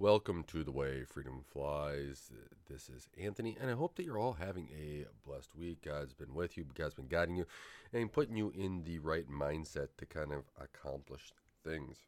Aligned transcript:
Welcome 0.00 0.44
to 0.44 0.64
the 0.64 0.72
way 0.72 1.04
freedom 1.04 1.42
flies. 1.52 2.30
This 2.70 2.88
is 2.88 3.10
Anthony, 3.22 3.58
and 3.60 3.70
I 3.70 3.74
hope 3.74 3.96
that 3.96 4.04
you're 4.04 4.16
all 4.16 4.32
having 4.32 4.70
a 4.74 5.04
blessed 5.26 5.54
week. 5.54 5.82
God's 5.84 6.14
been 6.14 6.34
with 6.34 6.56
you, 6.56 6.64
God's 6.74 6.94
been 6.94 7.06
guiding 7.06 7.36
you, 7.36 7.44
and 7.92 8.10
putting 8.10 8.34
you 8.34 8.50
in 8.56 8.84
the 8.84 8.98
right 9.00 9.28
mindset 9.28 9.88
to 9.98 10.06
kind 10.06 10.32
of 10.32 10.44
accomplish 10.58 11.34
things. 11.62 11.98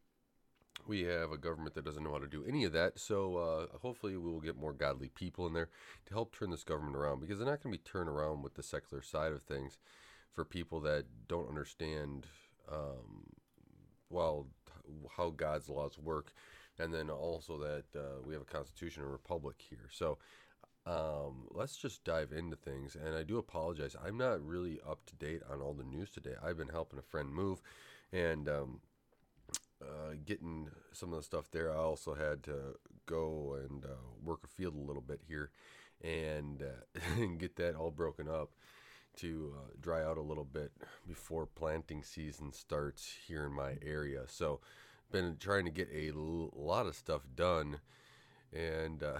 We 0.86 1.02
have 1.02 1.32
a 1.32 1.36
government 1.36 1.74
that 1.74 1.84
doesn't 1.84 2.02
know 2.02 2.12
how 2.12 2.18
to 2.20 2.26
do 2.26 2.46
any 2.48 2.64
of 2.64 2.72
that, 2.72 2.98
so 2.98 3.36
uh, 3.36 3.76
hopefully 3.82 4.16
we 4.16 4.32
will 4.32 4.40
get 4.40 4.56
more 4.56 4.72
godly 4.72 5.10
people 5.10 5.46
in 5.46 5.52
there 5.52 5.68
to 6.06 6.14
help 6.14 6.34
turn 6.34 6.48
this 6.48 6.64
government 6.64 6.96
around 6.96 7.20
because 7.20 7.36
they're 7.36 7.46
not 7.46 7.62
going 7.62 7.74
to 7.74 7.78
be 7.78 7.90
turned 7.90 8.08
around 8.08 8.40
with 8.40 8.54
the 8.54 8.62
secular 8.62 9.02
side 9.02 9.32
of 9.32 9.42
things 9.42 9.76
for 10.32 10.46
people 10.46 10.80
that 10.80 11.04
don't 11.28 11.50
understand, 11.50 12.26
um, 12.72 13.26
well, 14.08 14.46
how 15.18 15.28
God's 15.28 15.68
laws 15.68 15.98
work 15.98 16.32
and 16.82 16.92
then 16.92 17.10
also 17.10 17.58
that 17.58 17.84
uh, 17.94 18.20
we 18.24 18.34
have 18.34 18.42
a 18.42 18.46
constitution 18.46 19.02
and 19.02 19.12
republic 19.12 19.56
here. 19.58 19.88
So 19.90 20.18
um, 20.84 21.46
let's 21.50 21.76
just 21.76 22.04
dive 22.04 22.32
into 22.32 22.56
things. 22.56 22.96
And 22.96 23.14
I 23.14 23.22
do 23.22 23.38
apologize. 23.38 23.94
I'm 24.04 24.18
not 24.18 24.44
really 24.44 24.80
up 24.88 25.00
to 25.06 25.14
date 25.16 25.42
on 25.50 25.60
all 25.60 25.74
the 25.74 25.84
news 25.84 26.10
today. 26.10 26.34
I've 26.44 26.58
been 26.58 26.68
helping 26.68 26.98
a 26.98 27.02
friend 27.02 27.32
move 27.32 27.62
and 28.12 28.48
um, 28.48 28.80
uh, 29.80 30.14
getting 30.26 30.68
some 30.92 31.12
of 31.12 31.18
the 31.18 31.22
stuff 31.22 31.50
there. 31.52 31.70
I 31.70 31.76
also 31.76 32.14
had 32.14 32.42
to 32.44 32.76
go 33.06 33.56
and 33.60 33.84
uh, 33.84 34.10
work 34.22 34.40
a 34.44 34.48
field 34.48 34.74
a 34.74 34.80
little 34.80 35.02
bit 35.02 35.20
here 35.26 35.50
and, 36.02 36.62
uh, 36.62 37.00
and 37.16 37.38
get 37.38 37.56
that 37.56 37.76
all 37.76 37.90
broken 37.90 38.28
up 38.28 38.50
to 39.14 39.54
uh, 39.56 39.70
dry 39.80 40.02
out 40.02 40.16
a 40.16 40.22
little 40.22 40.44
bit 40.44 40.72
before 41.06 41.46
planting 41.46 42.02
season 42.02 42.52
starts 42.52 43.14
here 43.28 43.44
in 43.44 43.52
my 43.52 43.74
area. 43.82 44.22
So 44.26 44.60
been 45.12 45.36
trying 45.38 45.66
to 45.66 45.70
get 45.70 45.88
a 45.94 46.08
l- 46.08 46.50
lot 46.54 46.86
of 46.86 46.96
stuff 46.96 47.22
done, 47.36 47.78
and 48.52 49.02
uh, 49.02 49.18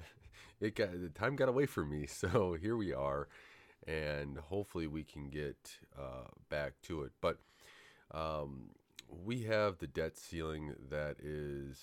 it 0.60 0.74
got 0.74 0.92
the 0.92 1.08
time 1.08 1.36
got 1.36 1.48
away 1.48 1.66
from 1.66 1.90
me. 1.90 2.06
So 2.08 2.56
here 2.60 2.76
we 2.76 2.92
are, 2.92 3.28
and 3.86 4.38
hopefully 4.38 4.86
we 4.86 5.04
can 5.04 5.30
get 5.30 5.78
uh, 5.98 6.28
back 6.50 6.74
to 6.82 7.02
it. 7.02 7.12
But 7.20 7.38
um, 8.12 8.70
we 9.24 9.44
have 9.44 9.78
the 9.78 9.86
debt 9.86 10.18
ceiling 10.18 10.74
that 10.90 11.16
is 11.20 11.78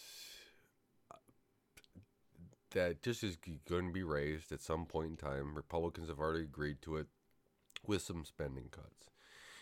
that 2.71 3.01
just 3.01 3.23
is 3.23 3.37
going 3.69 3.87
to 3.87 3.93
be 3.93 4.03
raised 4.03 4.51
at 4.51 4.61
some 4.61 4.85
point 4.85 5.11
in 5.11 5.17
time. 5.17 5.55
Republicans 5.55 6.09
have 6.09 6.19
already 6.19 6.43
agreed 6.43 6.81
to 6.81 6.97
it 6.97 7.07
with 7.87 8.01
some 8.01 8.25
spending 8.25 8.65
cuts. 8.69 9.09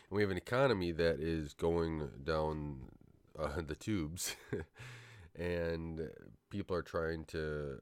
And 0.10 0.18
we 0.18 0.24
have 0.24 0.32
an 0.32 0.38
economy 0.38 0.92
that 0.94 1.20
is 1.20 1.54
going 1.54 2.10
down 2.24 2.90
uh, 3.38 3.62
the 3.66 3.76
tubes, 3.76 4.36
and 5.36 6.10
people 6.50 6.76
are 6.76 6.82
trying 6.82 7.26
to 7.26 7.80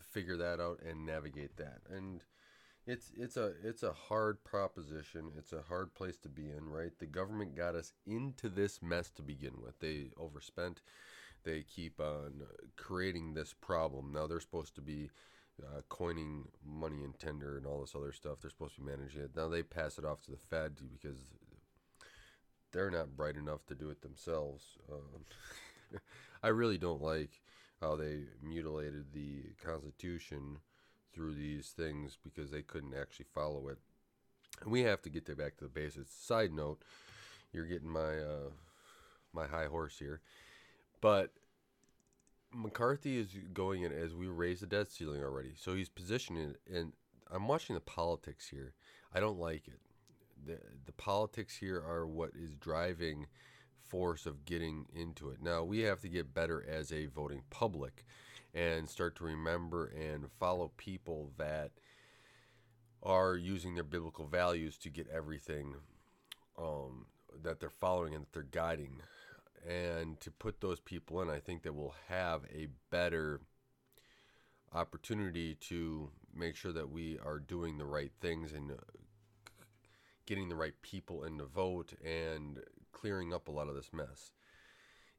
figure 0.00 0.36
that 0.36 0.60
out 0.60 0.80
and 0.86 1.04
navigate 1.04 1.56
that. 1.56 1.80
And 1.90 2.22
it's 2.86 3.12
it's 3.16 3.36
a 3.36 3.52
it's 3.62 3.82
a 3.82 3.92
hard 3.92 4.42
proposition. 4.44 5.32
It's 5.36 5.52
a 5.52 5.62
hard 5.68 5.94
place 5.94 6.16
to 6.18 6.28
be 6.28 6.50
in, 6.50 6.68
right? 6.68 6.92
The 6.98 7.06
government 7.06 7.56
got 7.56 7.74
us 7.74 7.92
into 8.06 8.48
this 8.48 8.80
mess 8.82 9.10
to 9.12 9.22
begin 9.22 9.54
with. 9.62 9.78
They 9.80 10.10
overspent. 10.18 10.82
They 11.44 11.62
keep 11.62 12.00
on 12.00 12.42
creating 12.76 13.34
this 13.34 13.54
problem. 13.58 14.12
Now 14.12 14.26
they're 14.26 14.40
supposed 14.40 14.74
to 14.74 14.82
be 14.82 15.10
uh, 15.62 15.80
coining 15.88 16.48
money 16.66 17.02
and 17.02 17.18
tender 17.18 17.56
and 17.56 17.66
all 17.66 17.80
this 17.80 17.94
other 17.94 18.12
stuff. 18.12 18.38
They're 18.40 18.50
supposed 18.50 18.74
to 18.76 18.80
be 18.82 18.90
managing 18.90 19.22
it. 19.22 19.36
Now 19.36 19.48
they 19.48 19.62
pass 19.62 19.98
it 19.98 20.04
off 20.04 20.20
to 20.22 20.30
the 20.30 20.36
Fed 20.36 20.76
because 20.90 21.18
they're 22.72 22.90
not 22.90 23.16
bright 23.16 23.36
enough 23.36 23.66
to 23.66 23.74
do 23.74 23.90
it 23.90 24.02
themselves. 24.02 24.64
Um, 24.90 26.00
I 26.42 26.48
really 26.48 26.78
don't 26.78 27.02
like 27.02 27.40
how 27.80 27.96
they 27.96 28.24
mutilated 28.42 29.12
the 29.12 29.42
Constitution 29.64 30.58
through 31.12 31.34
these 31.34 31.68
things 31.68 32.18
because 32.22 32.50
they 32.50 32.62
couldn't 32.62 32.94
actually 32.94 33.26
follow 33.34 33.68
it. 33.68 33.78
And 34.62 34.70
we 34.70 34.82
have 34.82 35.02
to 35.02 35.10
get 35.10 35.26
there 35.26 35.36
back 35.36 35.56
to 35.58 35.64
the 35.64 35.70
basics. 35.70 36.14
Side 36.14 36.52
note, 36.52 36.82
you're 37.52 37.66
getting 37.66 37.88
my 37.88 38.18
uh, 38.18 38.50
my 39.32 39.46
high 39.46 39.66
horse 39.66 39.98
here, 39.98 40.20
but 41.00 41.32
McCarthy 42.52 43.18
is 43.18 43.28
going 43.52 43.82
in 43.82 43.92
as 43.92 44.14
we 44.14 44.26
raise 44.26 44.60
the 44.60 44.66
debt 44.66 44.90
ceiling 44.90 45.22
already. 45.22 45.52
So 45.56 45.74
he's 45.74 45.88
positioning 45.88 46.50
it, 46.50 46.60
and 46.72 46.92
I'm 47.30 47.48
watching 47.48 47.74
the 47.74 47.80
politics 47.80 48.48
here. 48.48 48.74
I 49.14 49.20
don't 49.20 49.38
like 49.38 49.66
it 49.68 49.80
the 50.44 50.58
the 50.86 50.92
politics 50.92 51.56
here 51.56 51.76
are 51.76 52.06
what 52.06 52.30
is 52.34 52.54
driving 52.54 53.26
force 53.88 54.26
of 54.26 54.44
getting 54.44 54.86
into 54.94 55.30
it. 55.30 55.42
Now 55.42 55.64
we 55.64 55.80
have 55.80 56.00
to 56.00 56.08
get 56.08 56.34
better 56.34 56.64
as 56.68 56.92
a 56.92 57.06
voting 57.06 57.42
public 57.50 58.04
and 58.54 58.88
start 58.88 59.16
to 59.16 59.24
remember 59.24 59.86
and 59.86 60.30
follow 60.38 60.72
people 60.76 61.32
that 61.38 61.72
are 63.02 63.36
using 63.36 63.74
their 63.74 63.84
biblical 63.84 64.26
values 64.26 64.76
to 64.78 64.90
get 64.90 65.08
everything 65.08 65.74
um, 66.58 67.06
that 67.42 67.60
they're 67.60 67.70
following 67.70 68.14
and 68.14 68.24
that 68.24 68.32
they're 68.32 68.42
guiding. 68.42 69.00
And 69.68 70.18
to 70.20 70.30
put 70.30 70.60
those 70.60 70.80
people 70.80 71.20
in, 71.22 71.30
I 71.30 71.38
think 71.38 71.62
that 71.62 71.74
we'll 71.74 71.94
have 72.08 72.42
a 72.52 72.68
better 72.90 73.40
opportunity 74.72 75.54
to 75.54 76.10
make 76.34 76.56
sure 76.56 76.72
that 76.72 76.90
we 76.90 77.18
are 77.24 77.38
doing 77.38 77.76
the 77.76 77.84
right 77.84 78.12
things 78.20 78.52
and 78.52 78.72
getting 80.30 80.48
the 80.48 80.54
right 80.54 80.80
people 80.80 81.24
in 81.24 81.38
to 81.38 81.44
vote 81.44 81.92
and 82.04 82.60
clearing 82.92 83.34
up 83.34 83.48
a 83.48 83.50
lot 83.50 83.68
of 83.68 83.74
this 83.74 83.90
mess. 83.92 84.30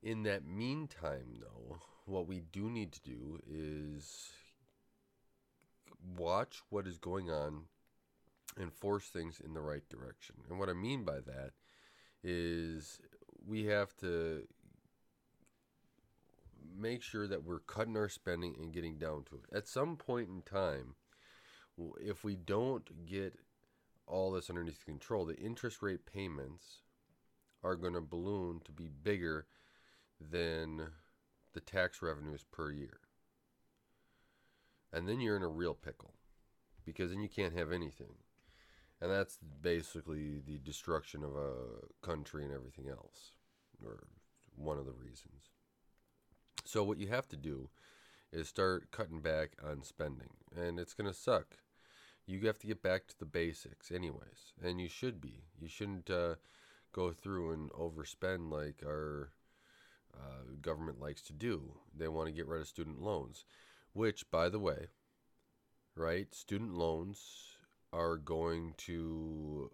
In 0.01 0.23
that 0.23 0.45
meantime, 0.45 1.41
though, 1.41 1.79
what 2.05 2.27
we 2.27 2.39
do 2.39 2.69
need 2.69 2.93
to 2.93 3.01
do 3.01 3.37
is 3.45 4.29
watch 6.17 6.61
what 6.69 6.87
is 6.87 6.97
going 6.97 7.29
on 7.29 7.63
and 8.57 8.71
force 8.71 9.09
things 9.09 9.41
in 9.43 9.53
the 9.53 9.59
right 9.59 9.83
direction. 9.89 10.35
And 10.49 10.57
what 10.57 10.69
I 10.69 10.73
mean 10.73 11.03
by 11.03 11.19
that 11.19 11.51
is 12.23 13.01
we 13.45 13.65
have 13.65 13.93
to 13.97 14.47
make 16.73 17.03
sure 17.03 17.27
that 17.27 17.43
we're 17.43 17.59
cutting 17.59 17.97
our 17.97 18.07
spending 18.07 18.55
and 18.61 18.71
getting 18.71 18.97
down 18.97 19.25
to 19.25 19.35
it. 19.35 19.53
At 19.53 19.67
some 19.67 19.97
point 19.97 20.29
in 20.29 20.41
time, 20.41 20.95
if 21.99 22.23
we 22.23 22.37
don't 22.37 23.05
get 23.05 23.37
all 24.07 24.31
this 24.31 24.49
underneath 24.49 24.85
control, 24.85 25.25
the 25.25 25.37
interest 25.37 25.81
rate 25.81 26.05
payments 26.05 26.81
are 27.63 27.75
going 27.75 27.93
to 27.93 28.01
balloon 28.01 28.61
to 28.65 28.71
be 28.71 28.89
bigger 28.89 29.45
than 30.19 30.87
the 31.53 31.59
tax 31.59 32.01
revenues 32.01 32.43
per 32.51 32.71
year. 32.71 32.99
And 34.93 35.07
then 35.07 35.19
you're 35.19 35.37
in 35.37 35.43
a 35.43 35.47
real 35.47 35.73
pickle 35.73 36.13
because 36.85 37.11
then 37.11 37.21
you 37.21 37.29
can't 37.29 37.57
have 37.57 37.71
anything. 37.71 38.15
And 38.99 39.11
that's 39.11 39.37
basically 39.61 40.41
the 40.45 40.59
destruction 40.59 41.23
of 41.23 41.35
a 41.35 42.05
country 42.05 42.43
and 42.43 42.53
everything 42.53 42.87
else, 42.87 43.31
or 43.83 44.03
one 44.55 44.77
of 44.77 44.85
the 44.85 44.91
reasons. 44.91 45.49
So, 46.65 46.83
what 46.83 46.99
you 46.99 47.07
have 47.07 47.27
to 47.29 47.37
do 47.37 47.69
is 48.31 48.47
start 48.47 48.91
cutting 48.91 49.21
back 49.21 49.53
on 49.63 49.83
spending. 49.83 50.29
And 50.55 50.79
it's 50.79 50.93
going 50.93 51.11
to 51.11 51.17
suck 51.17 51.57
you 52.25 52.47
have 52.47 52.59
to 52.59 52.67
get 52.67 52.81
back 52.81 53.07
to 53.07 53.19
the 53.19 53.25
basics, 53.25 53.91
anyways, 53.91 54.53
and 54.63 54.79
you 54.79 54.87
should 54.87 55.19
be. 55.19 55.43
You 55.59 55.67
shouldn't 55.67 56.09
uh, 56.09 56.35
go 56.93 57.11
through 57.11 57.51
and 57.51 57.71
overspend 57.71 58.51
like 58.51 58.83
our 58.85 59.31
uh, 60.15 60.43
government 60.61 60.99
likes 60.99 61.21
to 61.23 61.33
do. 61.33 61.73
They 61.97 62.07
want 62.07 62.27
to 62.27 62.33
get 62.33 62.47
rid 62.47 62.61
of 62.61 62.67
student 62.67 63.01
loans, 63.01 63.45
which, 63.93 64.29
by 64.31 64.49
the 64.49 64.59
way, 64.59 64.87
right, 65.95 66.33
student 66.33 66.75
loans 66.75 67.57
are 67.93 68.17
going 68.17 68.73
to, 68.77 69.69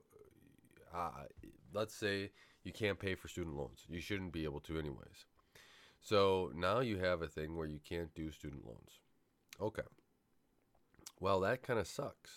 uh, 0.94 1.26
let's 1.74 1.96
say 1.96 2.32
you 2.64 2.72
can't 2.72 3.00
pay 3.00 3.16
for 3.16 3.28
student 3.28 3.56
loans. 3.56 3.86
You 3.88 4.02
shouldn't 4.02 4.34
be 4.34 4.44
able 4.44 4.60
to, 4.62 4.80
anyways. 4.80 5.26
So 6.02 6.52
now 6.56 6.80
you 6.80 6.98
have 6.98 7.22
a 7.22 7.28
thing 7.28 7.56
where 7.56 7.68
you 7.68 7.80
can't 7.88 8.14
do 8.16 8.32
student 8.32 8.66
loans. 8.66 9.00
Okay. 9.62 9.84
Well, 11.20 11.40
that 11.42 11.64
kind 11.64 11.80
of 11.80 11.88
sucks 11.88 12.32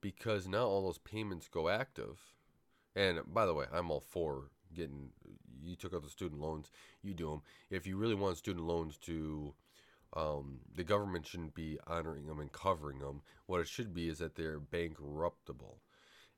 because 0.00 0.48
now 0.48 0.66
all 0.66 0.82
those 0.82 0.98
payments 0.98 1.48
go 1.48 1.68
active. 1.68 2.18
And 2.96 3.20
by 3.32 3.46
the 3.46 3.54
way, 3.54 3.66
I'm 3.72 3.90
all 3.90 4.00
for 4.00 4.50
getting. 4.74 5.10
You 5.62 5.76
took 5.76 5.94
out 5.94 6.02
the 6.02 6.10
student 6.10 6.40
loans, 6.40 6.70
you 7.02 7.12
do 7.12 7.30
them. 7.30 7.42
If 7.70 7.86
you 7.86 7.96
really 7.96 8.14
want 8.14 8.38
student 8.38 8.66
loans 8.66 8.96
to, 8.98 9.54
um, 10.16 10.60
the 10.74 10.84
government 10.84 11.26
shouldn't 11.26 11.54
be 11.54 11.78
honoring 11.86 12.26
them 12.26 12.40
and 12.40 12.50
covering 12.50 12.98
them. 13.00 13.20
What 13.46 13.60
it 13.60 13.68
should 13.68 13.92
be 13.94 14.08
is 14.08 14.18
that 14.18 14.36
they're 14.36 14.58
bankruptable. 14.58 15.76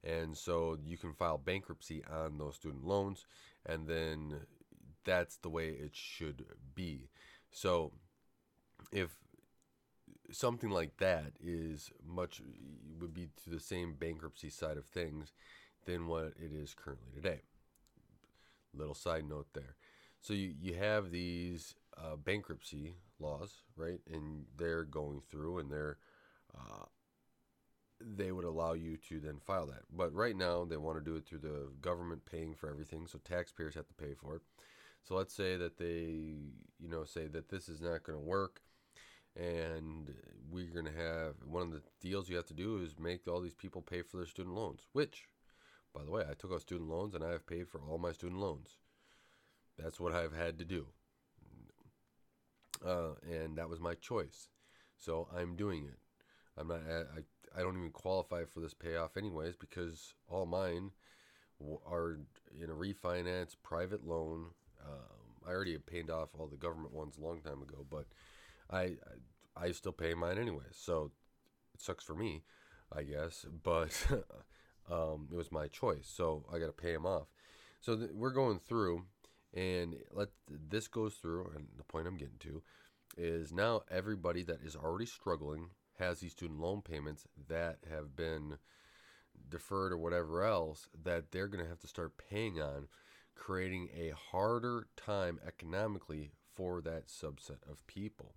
And 0.03 0.37
so 0.37 0.76
you 0.85 0.99
can 0.99 1.12
file 1.12 1.38
bankruptcy 1.38 2.03
on 2.11 2.38
those 2.38 2.56
student 2.56 2.85
loans, 2.85 3.26
and 3.65 3.87
then 3.87 4.41
that's 5.05 5.37
the 5.37 5.49
way 5.49 5.69
it 5.69 5.94
should 5.94 6.44
be. 6.75 7.08
So 7.53 7.93
if 8.91 9.15
something 10.32 10.70
like 10.70 10.96
that 10.99 11.32
is 11.40 11.90
much 12.06 12.43
would 13.00 13.14
be 13.14 13.29
to 13.44 13.50
the 13.50 13.61
same 13.61 13.94
bankruptcy 13.94 14.50
side 14.50 14.76
of 14.76 14.87
things 14.87 15.32
than 15.84 16.06
what 16.06 16.32
it 16.37 16.52
is 16.52 16.75
currently 16.75 17.11
today. 17.14 17.43
Little 18.75 18.94
side 18.94 19.29
note 19.29 19.49
there. 19.52 19.76
So 20.20 20.34
you, 20.34 20.55
you 20.61 20.75
have 20.75 21.11
these 21.11 21.75
uh, 21.96 22.17
bankruptcy 22.17 22.94
laws, 23.19 23.62
right? 23.76 24.00
And 24.11 24.44
they're 24.56 24.84
going 24.84 25.20
through 25.31 25.58
and 25.58 25.70
they're 25.70 25.99
uh, 26.56 26.84
they 28.00 28.32
would 28.32 28.44
allow 28.44 28.73
you 28.73 28.96
to 29.08 29.20
then 29.20 29.38
file 29.38 29.67
that. 29.67 29.82
But 29.94 30.12
right 30.12 30.37
now, 30.37 30.64
they 30.64 30.76
want 30.76 30.99
to 30.99 31.05
do 31.05 31.17
it 31.17 31.26
through 31.26 31.38
the 31.38 31.69
government 31.81 32.25
paying 32.25 32.55
for 32.55 32.69
everything, 32.69 33.06
so 33.06 33.19
taxpayers 33.19 33.75
have 33.75 33.87
to 33.88 33.94
pay 33.94 34.14
for 34.14 34.37
it. 34.37 34.43
So 35.05 35.14
let's 35.14 35.34
say 35.34 35.56
that 35.56 35.79
they, 35.79 36.52
you 36.79 36.88
know, 36.88 37.05
say 37.05 37.26
that 37.29 37.49
this 37.49 37.69
is 37.69 37.81
not 37.81 38.02
going 38.05 38.19
to 38.19 38.25
work, 38.25 38.61
and 39.37 40.12
we're 40.50 40.73
going 40.73 40.87
to 40.87 40.93
have 40.93 41.34
one 41.46 41.62
of 41.62 41.73
the 41.73 41.82
deals 42.00 42.29
you 42.29 42.37
have 42.37 42.46
to 42.46 42.55
do 42.55 42.79
is 42.79 42.99
make 42.99 43.26
all 43.26 43.40
these 43.40 43.55
people 43.55 43.81
pay 43.81 44.02
for 44.02 44.19
their 44.19 44.26
student 44.26 44.55
loans. 44.55 44.87
Which, 44.93 45.25
by 45.94 46.05
the 46.05 46.11
way, 46.11 46.25
I 46.29 46.34
took 46.34 46.52
out 46.52 46.61
student 46.61 46.90
loans 46.90 47.14
and 47.14 47.25
I 47.25 47.31
have 47.31 47.46
paid 47.46 47.69
for 47.69 47.81
all 47.81 47.99
my 47.99 48.12
student 48.12 48.40
loans. 48.40 48.76
That's 49.79 49.99
what 49.99 50.14
I've 50.14 50.34
had 50.34 50.58
to 50.58 50.64
do, 50.64 50.87
uh, 52.87 53.12
and 53.23 53.56
that 53.56 53.70
was 53.70 53.81
my 53.81 53.94
choice. 53.94 54.49
So 54.99 55.29
I'm 55.34 55.56
doing 55.56 55.87
it. 55.87 55.99
I'm 56.58 56.69
not. 56.69 56.81
I, 56.87 57.58
I 57.58 57.62
don't 57.62 57.76
even 57.76 57.90
qualify 57.90 58.44
for 58.44 58.61
this 58.61 58.75
payoff 58.75 59.17
anyways 59.17 59.56
because 59.56 60.14
all 60.29 60.46
mine 60.46 60.90
are 61.87 62.19
in 62.61 62.70
a 62.70 62.75
refinance 62.75 63.56
private 63.62 64.06
loan. 64.06 64.46
Um, 64.84 65.46
I 65.46 65.50
already 65.50 65.73
had 65.73 65.87
paid 65.87 66.11
off 66.11 66.31
all 66.38 66.46
the 66.46 66.56
government 66.56 66.93
ones 66.93 67.17
a 67.17 67.25
long 67.25 67.40
time 67.40 67.62
ago, 67.62 67.87
but 67.90 68.06
I, 68.70 68.81
I, 68.81 68.97
I 69.56 69.73
still 69.73 69.93
pay 69.93 70.14
mine 70.14 70.38
anyway, 70.38 70.64
So 70.73 71.11
it 71.75 71.81
sucks 71.81 72.05
for 72.05 72.14
me, 72.14 72.43
I 72.94 73.03
guess, 73.03 73.44
but 73.62 74.06
um, 74.91 75.29
it 75.32 75.37
was 75.37 75.53
my 75.53 75.69
choice. 75.69 76.11
So 76.12 76.44
I 76.53 76.59
got 76.59 76.67
to 76.67 76.73
pay 76.73 76.93
them 76.93 77.06
off. 77.06 77.29
So 77.81 77.97
th- 77.97 78.11
we're 78.14 78.31
going 78.31 78.59
through, 78.59 79.05
and 79.55 79.97
let 80.12 80.29
this 80.49 80.88
goes 80.88 81.14
through. 81.14 81.53
And 81.55 81.67
the 81.76 81.85
point 81.85 82.06
I'm 82.06 82.17
getting 82.17 82.38
to 82.41 82.62
is 83.17 83.53
now 83.53 83.82
everybody 83.91 84.43
that 84.44 84.62
is 84.65 84.76
already 84.76 85.06
struggling 85.06 85.70
has 85.99 86.20
these 86.20 86.32
student 86.32 86.61
loan 86.61 86.82
payments 86.82 87.26
that 87.49 87.79
have 87.91 88.17
been 88.17 88.56
deferred 89.49 89.93
or 89.93 89.99
whatever 89.99 90.44
else 90.44 90.88
that 91.05 91.31
they're 91.31 91.49
going 91.49 91.62
to 91.62 91.69
have 91.69 91.81
to 91.81 91.87
start 91.87 92.12
paying 92.31 92.61
on, 92.61 92.88
creating 93.35 93.88
a 93.94 94.12
harder 94.31 94.87
time 94.97 95.38
economically 95.47 96.31
for 96.55 96.81
that 96.81 97.08
subset 97.08 97.58
of 97.70 97.87
people. 97.87 98.35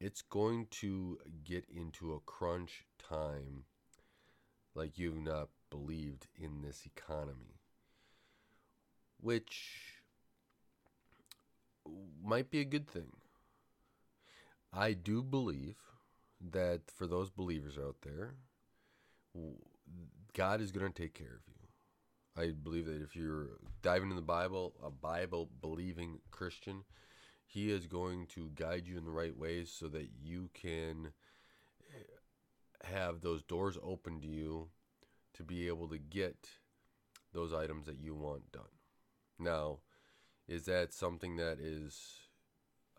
It's 0.00 0.22
going 0.22 0.66
to 0.70 1.18
get 1.44 1.64
into 1.74 2.14
a 2.14 2.20
crunch 2.20 2.84
time 2.98 3.64
like 4.74 4.98
you've 4.98 5.20
not 5.20 5.48
believed 5.70 6.28
in 6.36 6.62
this 6.62 6.86
economy, 6.86 7.60
which 9.20 10.00
might 12.22 12.50
be 12.50 12.60
a 12.60 12.64
good 12.64 12.88
thing. 12.88 13.12
I 14.72 14.92
do 14.92 15.22
believe 15.22 15.76
that 16.52 16.82
for 16.94 17.06
those 17.06 17.30
believers 17.30 17.76
out 17.76 17.96
there, 18.02 18.34
God 20.34 20.60
is 20.60 20.70
going 20.70 20.92
to 20.92 21.02
take 21.02 21.14
care 21.14 21.26
of 21.26 21.48
you. 21.48 21.54
I 22.40 22.52
believe 22.52 22.86
that 22.86 23.02
if 23.02 23.16
you're 23.16 23.58
diving 23.82 24.10
in 24.10 24.16
the 24.16 24.22
Bible, 24.22 24.74
a 24.80 24.90
Bible 24.90 25.50
believing 25.60 26.20
Christian, 26.30 26.84
He 27.50 27.72
is 27.72 27.86
going 27.86 28.26
to 28.34 28.50
guide 28.54 28.86
you 28.86 28.98
in 28.98 29.06
the 29.06 29.10
right 29.10 29.36
ways 29.36 29.74
so 29.74 29.88
that 29.88 30.10
you 30.22 30.50
can 30.52 31.12
have 32.84 33.22
those 33.22 33.42
doors 33.42 33.78
open 33.82 34.20
to 34.20 34.28
you 34.28 34.68
to 35.34 35.42
be 35.42 35.66
able 35.66 35.88
to 35.88 35.98
get 35.98 36.50
those 37.32 37.54
items 37.54 37.86
that 37.86 37.98
you 37.98 38.14
want 38.14 38.52
done. 38.52 38.62
Now, 39.38 39.78
is 40.46 40.66
that 40.66 40.92
something 40.92 41.36
that 41.36 41.58
is 41.58 41.98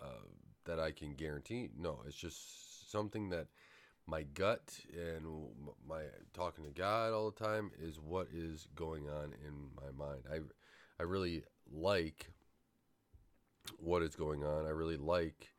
uh, 0.02 0.26
that 0.66 0.80
I 0.80 0.92
can 0.92 1.14
guarantee? 1.14 1.70
No, 1.78 2.00
it's 2.08 2.18
just 2.18 2.92
something 2.92 3.30
that 3.30 3.48
my 4.08 4.24
gut 4.24 4.80
and 4.94 5.26
my 5.88 6.02
talking 6.34 6.66
to 6.66 6.72
God 6.72 7.14
all 7.14 7.30
the 7.30 7.44
time 7.44 7.70
is 7.80 8.00
what 8.00 8.28
is 8.34 8.68
going 8.76 9.08
on 9.08 9.34
in 9.46 9.70
my 9.76 9.92
mind. 9.96 10.24
I 10.32 10.40
I 11.00 11.04
really 11.04 11.44
like 11.72 12.32
what 13.78 14.02
is 14.02 14.16
going 14.16 14.44
on. 14.44 14.66
I 14.66 14.70
really 14.70 14.98
like 14.98 15.54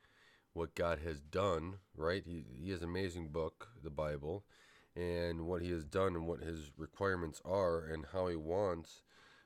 what 0.52 0.74
God 0.74 0.98
has 1.04 1.20
done, 1.20 1.76
right? 1.96 2.22
He 2.24 2.44
he 2.62 2.70
has 2.70 2.82
an 2.82 2.88
amazing 2.88 3.28
book, 3.28 3.68
the 3.82 3.90
Bible, 3.90 4.44
and 4.96 5.46
what 5.46 5.62
he 5.62 5.70
has 5.70 5.84
done 5.84 6.16
and 6.16 6.26
what 6.26 6.40
his 6.40 6.70
requirements 6.76 7.40
are 7.44 7.84
and 7.84 8.06
how 8.12 8.28
he 8.28 8.36
wants 8.36 9.02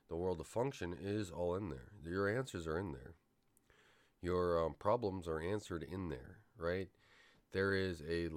the 0.09 0.17
world 0.17 0.39
to 0.39 0.45
function 0.45 0.95
is 1.01 1.31
all 1.31 1.55
in 1.57 1.71
there. 1.71 1.93
Your 2.05 2.29
answers 2.29 2.67
are 2.67 2.79
in 2.79 2.93
there. 2.93 3.15
Your 4.23 4.65
um, 4.65 4.75
problems 4.79 5.29
are 5.29 5.41
answered 5.41 5.83
in 5.83 6.09
there, 6.09 6.39
right? 6.59 6.89
there 7.55 7.73
is 7.73 8.03
a 8.11 8.29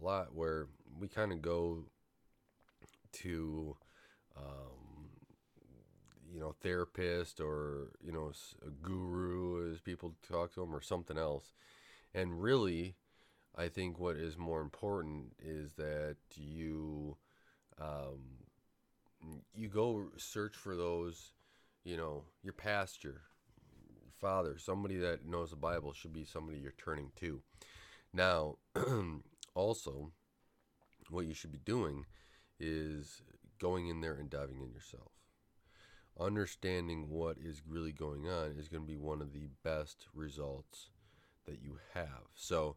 lot 0.00 0.34
where 0.34 0.66
we 0.98 1.06
kind 1.06 1.30
of 1.30 1.42
go 1.42 1.84
to, 3.12 3.76
um, 4.36 4.83
you 6.34 6.40
know, 6.40 6.54
therapist 6.60 7.40
or 7.40 7.92
you 8.04 8.10
know, 8.10 8.32
a 8.66 8.70
guru 8.70 9.72
as 9.72 9.80
people 9.80 10.14
talk 10.28 10.52
to 10.52 10.60
them 10.60 10.74
or 10.74 10.80
something 10.80 11.16
else, 11.16 11.52
and 12.12 12.42
really, 12.42 12.96
I 13.56 13.68
think 13.68 14.00
what 14.00 14.16
is 14.16 14.36
more 14.36 14.60
important 14.60 15.32
is 15.38 15.74
that 15.74 16.16
you, 16.34 17.16
um, 17.80 18.18
you 19.54 19.68
go 19.68 20.06
search 20.16 20.56
for 20.56 20.74
those, 20.74 21.30
you 21.84 21.96
know, 21.96 22.24
your 22.42 22.52
pastor, 22.52 23.22
father, 24.20 24.58
somebody 24.58 24.96
that 24.98 25.24
knows 25.26 25.50
the 25.50 25.56
Bible 25.56 25.92
should 25.92 26.12
be 26.12 26.24
somebody 26.24 26.58
you're 26.58 26.72
turning 26.72 27.12
to. 27.16 27.42
Now, 28.12 28.56
also, 29.54 30.10
what 31.10 31.26
you 31.26 31.34
should 31.34 31.52
be 31.52 31.60
doing 31.64 32.06
is 32.58 33.22
going 33.60 33.86
in 33.86 34.00
there 34.00 34.14
and 34.14 34.28
diving 34.28 34.60
in 34.60 34.72
yourself. 34.72 35.12
Understanding 36.18 37.08
what 37.08 37.36
is 37.38 37.62
really 37.68 37.92
going 37.92 38.28
on 38.28 38.54
is 38.58 38.68
going 38.68 38.82
to 38.84 38.88
be 38.88 38.96
one 38.96 39.20
of 39.20 39.32
the 39.32 39.48
best 39.64 40.06
results 40.14 40.90
that 41.46 41.60
you 41.62 41.78
have. 41.92 42.28
So, 42.34 42.76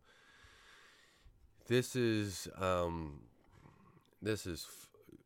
this 1.68 1.96
is 1.96 2.48
um, 2.60 3.22
this 4.22 4.48
is 4.48 4.68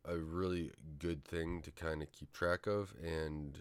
a 0.06 0.18
really 0.18 0.72
good 1.00 1.24
thing 1.24 1.62
to 1.62 1.72
kind 1.72 2.02
of 2.02 2.12
keep 2.12 2.34
track 2.34 2.68
of 2.68 2.94
and 3.04 3.60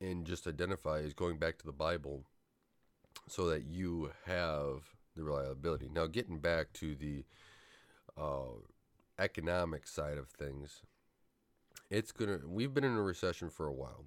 and 0.00 0.26
just 0.26 0.46
identify 0.46 0.98
is 0.98 1.14
going 1.14 1.38
back 1.38 1.58
to 1.58 1.66
the 1.66 1.72
Bible 1.72 2.24
so 3.28 3.48
that 3.48 3.64
you 3.64 4.10
have 4.26 4.82
the 5.16 5.22
reliability. 5.22 5.88
Now, 5.92 6.06
getting 6.06 6.38
back 6.38 6.72
to 6.74 6.94
the 6.94 7.24
uh, 8.16 8.60
economic 9.18 9.86
side 9.86 10.18
of 10.18 10.28
things, 10.28 10.82
it's 11.90 12.12
gonna. 12.12 12.38
We've 12.46 12.72
been 12.72 12.84
in 12.84 12.96
a 12.96 13.02
recession 13.02 13.50
for 13.50 13.66
a 13.66 13.72
while. 13.72 14.04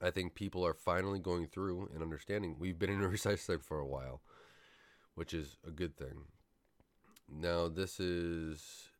I 0.00 0.10
think 0.10 0.34
people 0.34 0.64
are 0.64 0.74
finally 0.74 1.18
going 1.18 1.46
through 1.46 1.90
and 1.92 2.02
understanding 2.02 2.56
we've 2.58 2.78
been 2.78 2.90
in 2.90 3.02
a 3.02 3.08
recession 3.16 3.58
for 3.58 3.78
a 3.78 3.86
while, 3.86 4.20
which 5.14 5.34
is 5.34 5.56
a 5.66 5.70
good 5.70 5.96
thing. 5.96 6.24
Now, 7.28 7.68
this 7.68 8.00
is 8.00 8.90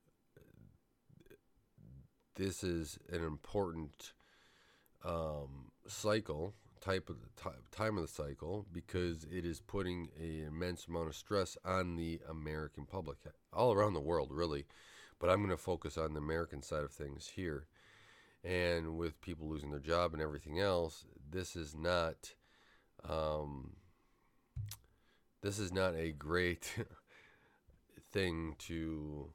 this 2.37 2.63
is 2.63 2.99
an 3.11 3.25
important 3.25 4.13
um, 5.05 5.73
cycle 5.87 6.55
type 6.81 7.11
of 7.11 7.17
the 7.21 7.53
time 7.73 7.97
of 7.97 8.03
the 8.03 8.09
cycle 8.09 8.67
because 8.73 9.25
it 9.25 9.45
is 9.45 9.61
putting 9.61 10.09
an 10.19 10.47
immense 10.47 10.87
amount 10.87 11.09
of 11.09 11.17
stress 11.17 11.57
on 11.65 11.97
the 11.97 12.21
American 12.29 12.87
public 12.87 13.19
all 13.53 13.73
around 13.73 13.95
the 13.95 14.01
world 14.01 14.29
really 14.31 14.65
but 15.19 15.31
I'm 15.31 15.39
going 15.39 15.51
to 15.51 15.57
focus 15.57 15.97
on 15.97 16.15
the 16.15 16.21
American 16.21 16.63
side 16.63 16.85
of 16.85 16.93
things 16.93 17.33
here 17.35 17.67
and 18.45 18.97
with 18.97 19.21
people 19.21 19.49
losing 19.49 19.71
their 19.71 19.81
job 19.81 20.13
and 20.13 20.23
everything 20.23 20.61
else 20.61 21.05
this 21.31 21.57
is 21.57 21.75
not 21.75 22.35
um, 23.09 23.73
this 25.43 25.59
is 25.59 25.73
not 25.73 25.95
a 25.95 26.13
great 26.13 26.75
thing 28.11 28.55
to 28.59 29.33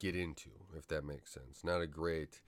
get 0.00 0.16
into 0.16 0.50
if 0.76 0.88
that 0.88 1.04
makes 1.04 1.32
sense 1.32 1.62
not 1.64 1.80
a 1.80 1.86
great 1.86 2.40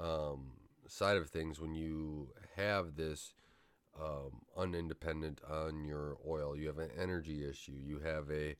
um, 0.00 0.52
side 0.86 1.16
of 1.16 1.28
things 1.28 1.60
when 1.60 1.74
you 1.74 2.28
have 2.56 2.96
this 2.96 3.34
um, 4.00 4.42
unindependent 4.56 5.40
on 5.48 5.84
your 5.84 6.16
oil. 6.26 6.56
You 6.56 6.68
have 6.68 6.78
an 6.78 6.90
energy 6.98 7.48
issue. 7.48 7.76
You 7.84 7.98
have 8.00 8.30
a 8.30 8.56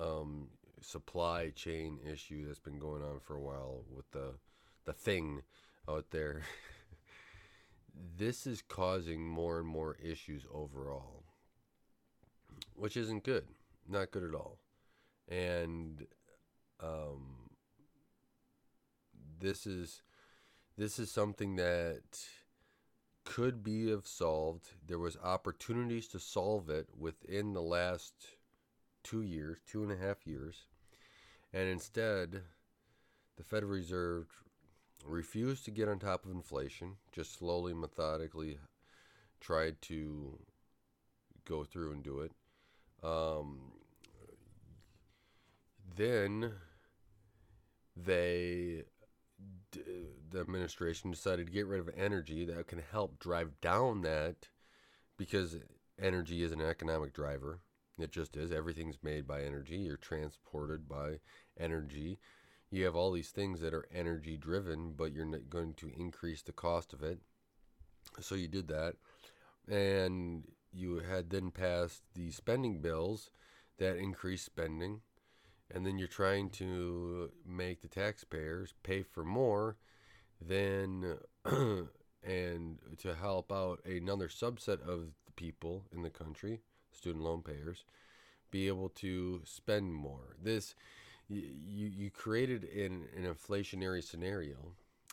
um, 0.00 0.48
supply 0.82 1.50
chain 1.50 1.98
issue 2.10 2.46
that's 2.46 2.58
been 2.58 2.78
going 2.78 3.02
on 3.02 3.20
for 3.20 3.36
a 3.36 3.40
while 3.40 3.84
with 3.94 4.10
the 4.12 4.34
the 4.84 4.92
thing 4.92 5.42
out 5.88 6.10
there. 6.10 6.42
this 8.18 8.46
is 8.46 8.62
causing 8.62 9.26
more 9.26 9.58
and 9.58 9.68
more 9.68 9.96
issues 10.02 10.44
overall, 10.52 11.24
which 12.74 12.96
isn't 12.96 13.24
good. 13.24 13.46
Not 13.88 14.10
good 14.10 14.24
at 14.24 14.34
all. 14.34 14.58
And 15.28 16.06
um, 16.80 17.50
this 19.40 19.66
is 19.66 20.02
this 20.76 20.98
is 20.98 21.10
something 21.10 21.56
that 21.56 22.02
could 23.24 23.62
be 23.62 23.90
have 23.90 24.06
solved. 24.06 24.68
There 24.86 24.98
was 24.98 25.16
opportunities 25.22 26.08
to 26.08 26.18
solve 26.18 26.70
it 26.70 26.88
within 26.98 27.52
the 27.52 27.62
last 27.62 28.14
two 29.02 29.22
years, 29.22 29.58
two 29.66 29.82
and 29.82 29.92
a 29.92 29.96
half 29.96 30.26
years, 30.26 30.66
and 31.52 31.68
instead, 31.68 32.42
the 33.36 33.44
Federal 33.44 33.72
Reserve 33.72 34.26
refused 35.04 35.64
to 35.64 35.70
get 35.70 35.88
on 35.88 35.98
top 35.98 36.24
of 36.24 36.30
inflation. 36.30 36.96
Just 37.12 37.38
slowly, 37.38 37.74
methodically, 37.74 38.58
tried 39.40 39.80
to 39.82 40.38
go 41.44 41.64
through 41.64 41.92
and 41.92 42.02
do 42.02 42.20
it. 42.20 42.32
Um, 43.02 43.72
then 45.96 46.52
they 47.96 48.84
the 50.30 50.40
administration 50.40 51.10
decided 51.10 51.46
to 51.46 51.52
get 51.52 51.66
rid 51.66 51.80
of 51.80 51.90
energy 51.96 52.44
that 52.44 52.66
can 52.66 52.82
help 52.90 53.18
drive 53.18 53.60
down 53.60 54.02
that 54.02 54.48
because 55.16 55.56
energy 56.00 56.42
is 56.42 56.52
an 56.52 56.60
economic 56.60 57.12
driver. 57.12 57.60
It 57.98 58.10
just 58.10 58.36
is. 58.36 58.50
Everything's 58.50 58.98
made 59.02 59.26
by 59.26 59.42
energy. 59.42 59.76
You're 59.76 59.96
transported 59.96 60.88
by 60.88 61.20
energy. 61.58 62.18
You 62.70 62.84
have 62.84 62.96
all 62.96 63.12
these 63.12 63.30
things 63.30 63.60
that 63.60 63.74
are 63.74 63.86
energy 63.94 64.36
driven, 64.36 64.92
but 64.92 65.12
you're 65.12 65.24
not 65.24 65.50
going 65.50 65.74
to 65.74 65.90
increase 65.96 66.42
the 66.42 66.52
cost 66.52 66.92
of 66.92 67.02
it. 67.02 67.20
So 68.20 68.34
you 68.34 68.48
did 68.48 68.68
that. 68.68 68.94
And 69.68 70.44
you 70.72 71.00
had 71.00 71.30
then 71.30 71.50
passed 71.50 72.02
the 72.14 72.30
spending 72.30 72.80
bills 72.80 73.30
that 73.78 73.96
increase 73.96 74.42
spending 74.42 75.02
and 75.72 75.86
then 75.86 75.98
you're 75.98 76.08
trying 76.08 76.50
to 76.50 77.30
make 77.46 77.80
the 77.80 77.88
taxpayers 77.88 78.74
pay 78.82 79.02
for 79.02 79.24
more 79.24 79.76
then 80.40 81.16
and 81.44 82.78
to 82.98 83.14
help 83.14 83.50
out 83.52 83.80
another 83.84 84.28
subset 84.28 84.80
of 84.80 85.08
the 85.26 85.32
people 85.36 85.84
in 85.94 86.02
the 86.02 86.10
country 86.10 86.60
student 86.92 87.24
loan 87.24 87.42
payers 87.42 87.84
be 88.50 88.68
able 88.68 88.88
to 88.88 89.40
spend 89.44 89.94
more 89.94 90.36
this 90.42 90.74
you 91.28 91.86
you 91.86 92.10
created 92.10 92.64
an, 92.64 93.06
an 93.16 93.24
inflationary 93.24 94.02
scenario 94.02 94.56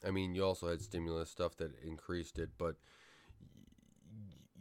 i 0.05 0.11
mean 0.11 0.35
you 0.35 0.43
also 0.43 0.67
had 0.67 0.81
stimulus 0.81 1.29
stuff 1.29 1.55
that 1.57 1.71
increased 1.83 2.37
it 2.37 2.49
but 2.57 2.75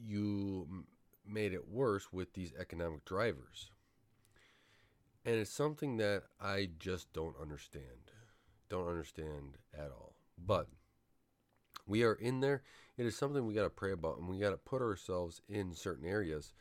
you 0.00 0.84
made 1.26 1.52
it 1.52 1.68
worse 1.68 2.12
with 2.12 2.32
these 2.34 2.52
economic 2.58 3.04
drivers 3.04 3.70
and 5.28 5.36
it's 5.36 5.50
something 5.50 5.98
that 5.98 6.22
I 6.40 6.70
just 6.78 7.12
don't 7.12 7.34
understand. 7.38 8.12
Don't 8.70 8.88
understand 8.88 9.58
at 9.74 9.90
all. 9.90 10.14
But 10.38 10.68
we 11.86 12.02
are 12.02 12.14
in 12.14 12.40
there. 12.40 12.62
It 12.96 13.04
is 13.04 13.14
something 13.14 13.44
we 13.44 13.52
got 13.52 13.64
to 13.64 13.70
pray 13.70 13.92
about 13.92 14.18
and 14.18 14.26
we 14.26 14.38
got 14.38 14.50
to 14.50 14.56
put 14.56 14.80
ourselves 14.80 15.42
in 15.46 15.74
certain 15.74 16.06
areas 16.06 16.54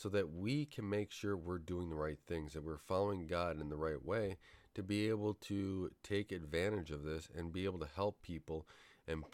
so 0.00 0.08
that 0.08 0.32
we 0.32 0.64
can 0.64 0.88
make 0.88 1.10
sure 1.10 1.36
we're 1.36 1.58
doing 1.58 1.90
the 1.90 1.94
right 1.94 2.18
things, 2.26 2.54
that 2.54 2.64
we're 2.64 2.78
following 2.78 3.26
God 3.26 3.60
in 3.60 3.68
the 3.68 3.76
right 3.76 4.02
way 4.02 4.38
to 4.74 4.82
be 4.82 5.10
able 5.10 5.34
to 5.34 5.90
take 6.02 6.32
advantage 6.32 6.90
of 6.90 7.04
this 7.04 7.28
and 7.36 7.52
be 7.52 7.66
able 7.66 7.78
to 7.80 7.88
help 7.94 8.22
people 8.22 8.66
and 9.06 9.24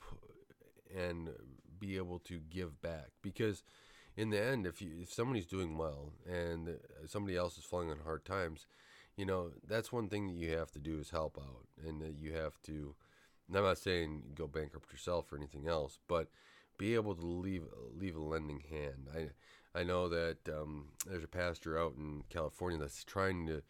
and 0.93 1.29
be 1.79 1.97
able 1.97 2.19
to 2.19 2.41
give 2.51 2.81
back 2.83 3.11
because 3.23 3.63
in 4.17 4.31
the 4.31 4.43
end, 4.43 4.67
if 4.67 4.83
you 4.83 4.91
if 5.01 5.13
somebody's 5.13 5.47
doing 5.47 5.79
well 5.79 6.13
and 6.29 6.79
somebody 7.07 7.37
else 7.37 7.59
is 7.59 7.65
falling 7.65 7.91
on 7.91 7.99
hard 8.03 8.25
times, 8.25 8.67
you 9.17 9.25
know 9.25 9.51
that's 9.69 9.93
one 9.93 10.09
thing 10.09 10.27
that 10.27 10.35
you 10.35 10.57
have 10.57 10.73
to 10.73 10.81
do 10.81 10.99
is 10.99 11.11
help 11.11 11.39
out, 11.39 11.67
and 11.87 12.01
that 12.01 12.19
you 12.19 12.33
have 12.33 12.61
to. 12.63 12.97
I'm 13.55 13.63
not 13.63 13.79
saying 13.79 14.23
go 14.35 14.49
bankrupt 14.49 14.91
yourself 14.91 15.33
or 15.33 15.37
anything 15.37 15.69
else, 15.69 16.01
but 16.09 16.29
be 16.77 16.95
able 16.95 17.15
to 17.15 17.25
leave 17.25 17.63
leave 17.95 18.17
a 18.17 18.21
lending 18.21 18.65
hand. 18.69 19.09
I 19.15 19.29
I 19.77 19.83
know 19.83 20.09
that 20.09 20.39
um, 20.49 20.87
there's 21.07 21.25
a 21.25 21.29
pastor 21.29 21.79
out 21.79 21.95
in 21.99 22.23
California 22.31 22.79
that's 22.79 23.05
trying 23.05 23.47
to 23.49 23.63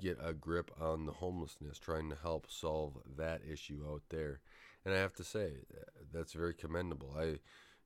get 0.00 0.18
a 0.22 0.32
grip 0.32 0.70
on 0.80 1.04
the 1.04 1.12
homelessness, 1.12 1.78
trying 1.78 2.08
to 2.08 2.16
help 2.16 2.46
solve 2.50 2.94
that 3.18 3.42
issue 3.50 3.84
out 3.86 4.02
there. 4.08 4.40
And 4.84 4.94
I 4.94 4.98
have 4.98 5.12
to 5.14 5.24
say 5.24 5.52
that's 6.12 6.32
very 6.32 6.54
commendable. 6.54 7.14
I 7.18 7.38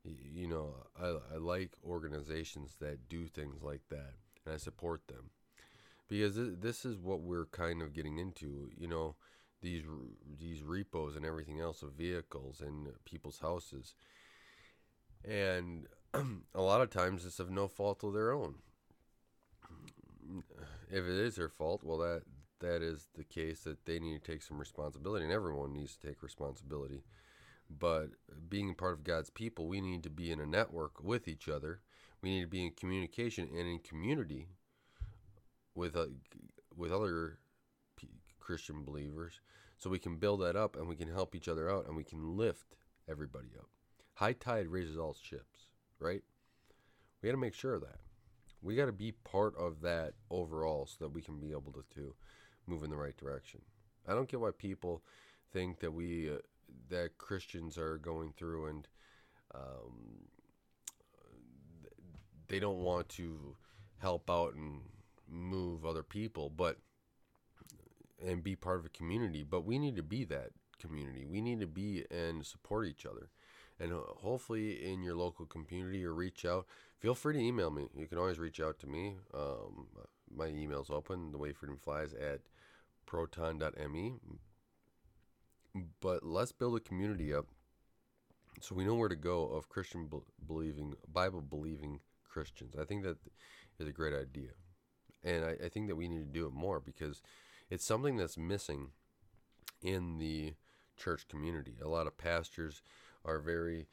you 0.05 0.47
know, 0.47 0.75
I, 1.01 1.17
I 1.35 1.39
like 1.39 1.73
organizations 1.85 2.77
that 2.81 3.09
do 3.09 3.27
things 3.27 3.63
like 3.63 3.81
that, 3.89 4.15
and 4.45 4.55
I 4.55 4.59
support 4.59 5.09
them 5.09 5.31
because 6.09 6.37
this 6.37 6.85
is 6.85 6.99
what 6.99 7.23
we're 7.23 7.47
kind 7.47 7.83
of 7.83 7.95
getting 7.95 8.19
into. 8.19 8.71
You 8.77 8.87
know, 8.87 9.17
these 9.63 9.83
these 10.39 10.63
repos 10.63 11.17
and 11.17 11.25
everything 11.25 11.61
else 11.61 11.83
of 11.83 11.93
vehicles 11.93 12.61
and 12.61 12.89
people's 13.05 13.39
houses, 13.39 13.95
and 15.25 15.87
a 16.55 16.63
lot 16.63 16.81
of 16.81 16.91
times 16.91 17.25
it's 17.25 17.41
of 17.41 17.51
no 17.51 17.69
fault 17.69 18.05
of 18.05 18.13
their 18.13 18.33
own. 18.33 18.57
If 20.91 21.05
it 21.05 21.09
is 21.09 21.37
their 21.37 21.49
fault, 21.49 21.83
well, 21.83 21.99
that 21.99 22.23
that 22.61 22.83
is 22.83 23.09
the 23.15 23.25
case 23.25 23.61
that 23.65 23.85
they 23.85 23.99
need 23.99 24.23
to 24.23 24.33
take 24.33 24.43
some 24.43 24.59
responsibility, 24.59 25.25
and 25.25 25.33
everyone 25.33 25.73
needs 25.73 25.97
to 25.97 26.07
take 26.07 26.23
responsibility 26.23 27.05
but 27.71 28.11
being 28.49 28.75
part 28.75 28.95
of 28.95 29.05
God's 29.05 29.31
people, 29.31 29.67
we 29.67 29.81
need 29.81 30.03
to 30.03 30.11
be 30.11 30.31
in 30.31 30.41
a 30.41 30.47
network 30.47 31.03
with 31.03 31.29
each 31.29 31.49
other. 31.49 31.81
We 32.23 32.31
need 32.31 32.43
to 32.43 32.47
be 32.47 32.65
in 32.65 32.73
communication 32.73 33.49
and 33.49 33.69
in 33.69 33.79
community 33.79 34.49
with 35.75 35.97
uh, 35.97 36.07
with 36.77 36.93
other 36.93 37.39
Christian 38.41 38.85
believers, 38.85 39.41
so 39.79 39.91
we 39.91 39.99
can 39.99 40.17
build 40.17 40.43
that 40.43 40.57
up 40.57 40.77
and 40.77 40.89
we 40.89 40.97
can 40.97 41.09
help 41.09 41.35
each 41.35 41.49
other 41.49 41.71
out 41.71 41.87
and 41.87 41.97
we 41.97 42.05
can 42.05 42.37
lift 42.37 42.77
everybody 43.09 43.49
up. 43.59 43.69
High 44.15 44.33
tide 44.33 44.69
raises 44.69 44.97
all 44.97 45.15
ships, 45.15 45.54
right? 46.01 46.23
We 47.21 47.29
got 47.29 47.33
to 47.35 47.41
make 47.41 47.55
sure 47.55 47.75
of 47.75 47.83
that. 47.83 48.01
We 48.63 48.77
got 48.77 48.87
to 48.87 48.93
be 48.93 49.13
part 49.13 49.57
of 49.57 49.81
that 49.83 50.15
overall 50.31 50.87
so 50.87 50.97
that 51.01 51.13
we 51.13 51.23
can 51.23 51.39
be 51.39 51.51
able 51.53 51.73
to, 51.73 51.85
to 51.95 52.15
move 52.67 52.83
in 52.83 52.91
the 52.91 52.97
right 52.97 53.17
direction. 53.17 53.61
I 54.09 54.15
don't 54.15 54.29
get 54.29 54.41
why 54.41 54.51
people 54.57 55.03
think 55.53 55.81
that 55.81 55.93
we 55.93 56.31
uh, 56.31 56.39
that 56.91 57.19
Christians 57.19 57.79
are 57.79 57.99
going 57.99 58.33
through, 58.37 58.67
and 58.67 58.89
um, 59.55 60.29
they 62.49 62.59
don't 62.59 62.83
want 62.83 63.09
to 63.11 63.57
help 63.99 64.31
out 64.31 64.55
and 64.55 64.81
move 65.29 65.85
other 65.85 66.03
people, 66.03 66.51
but 66.51 66.79
and 68.25 68.43
be 68.43 68.57
part 68.57 68.79
of 68.79 68.87
a 68.87 68.91
community. 68.91 69.43
But 69.43 69.65
we 69.65 69.79
need 69.79 69.97
to 69.97 70.03
be 70.03 70.25
that 70.25 70.51
community. 70.79 71.25
We 71.25 71.41
need 71.41 71.61
to 71.61 71.67
be 71.67 72.05
and 72.11 72.45
support 72.45 72.87
each 72.87 73.07
other. 73.07 73.31
And 73.81 73.93
hopefully, 73.93 74.85
in 74.85 75.03
your 75.03 75.17
local 75.17 75.47
community, 75.47 76.05
or 76.05 76.15
reach 76.15 76.45
out. 76.45 76.67
Feel 77.01 77.15
free 77.15 77.35
to 77.35 77.41
email 77.41 77.71
me. 77.71 77.89
You 77.95 78.07
can 78.07 78.19
always 78.19 78.39
reach 78.39 78.61
out 78.61 78.79
to 78.79 78.87
me. 78.87 79.17
Um, 79.35 79.89
my 80.35 80.47
email's 80.47 80.91
open. 80.91 81.33
The 81.33 81.39
way 81.39 81.53
freedom 81.53 81.77
flies 81.77 82.15
at 82.15 82.41
proton.me 83.05 84.15
but 86.01 86.25
let's 86.25 86.53
build 86.53 86.77
a 86.77 86.81
community 86.81 87.35
up 87.35 87.47
so 88.61 88.75
we 88.75 88.85
know 88.85 88.95
where 88.95 89.09
to 89.09 89.17
go 89.17 89.49
of 89.49 89.69
Christian 89.69 90.09
believing, 90.47 90.95
Bible 91.13 91.41
believing 91.41 92.01
Christians. 92.29 92.75
I 92.81 92.85
think 92.85 93.03
that 93.03 93.17
is 93.79 93.89
a 93.89 93.93
great 93.93 94.15
idea. 94.15 94.51
And 95.25 95.45
I, 95.45 95.57
I, 95.65 95.69
think 95.69 95.89
that 95.89 95.97
we 95.97 96.07
need 96.07 96.21
to 96.21 96.39
do 96.39 96.47
it 96.47 96.53
more 96.53 96.79
because 96.79 97.23
it's 97.71 97.85
something 97.85 98.17
that's 98.17 98.39
missing 98.39 98.91
in 99.83 100.19
the 100.19 100.55
church 100.97 101.27
community. 101.29 101.75
A 101.83 101.89
lot 101.89 102.07
of 102.07 102.17
pastors 102.17 102.83
are 103.25 103.39
very 103.39 103.87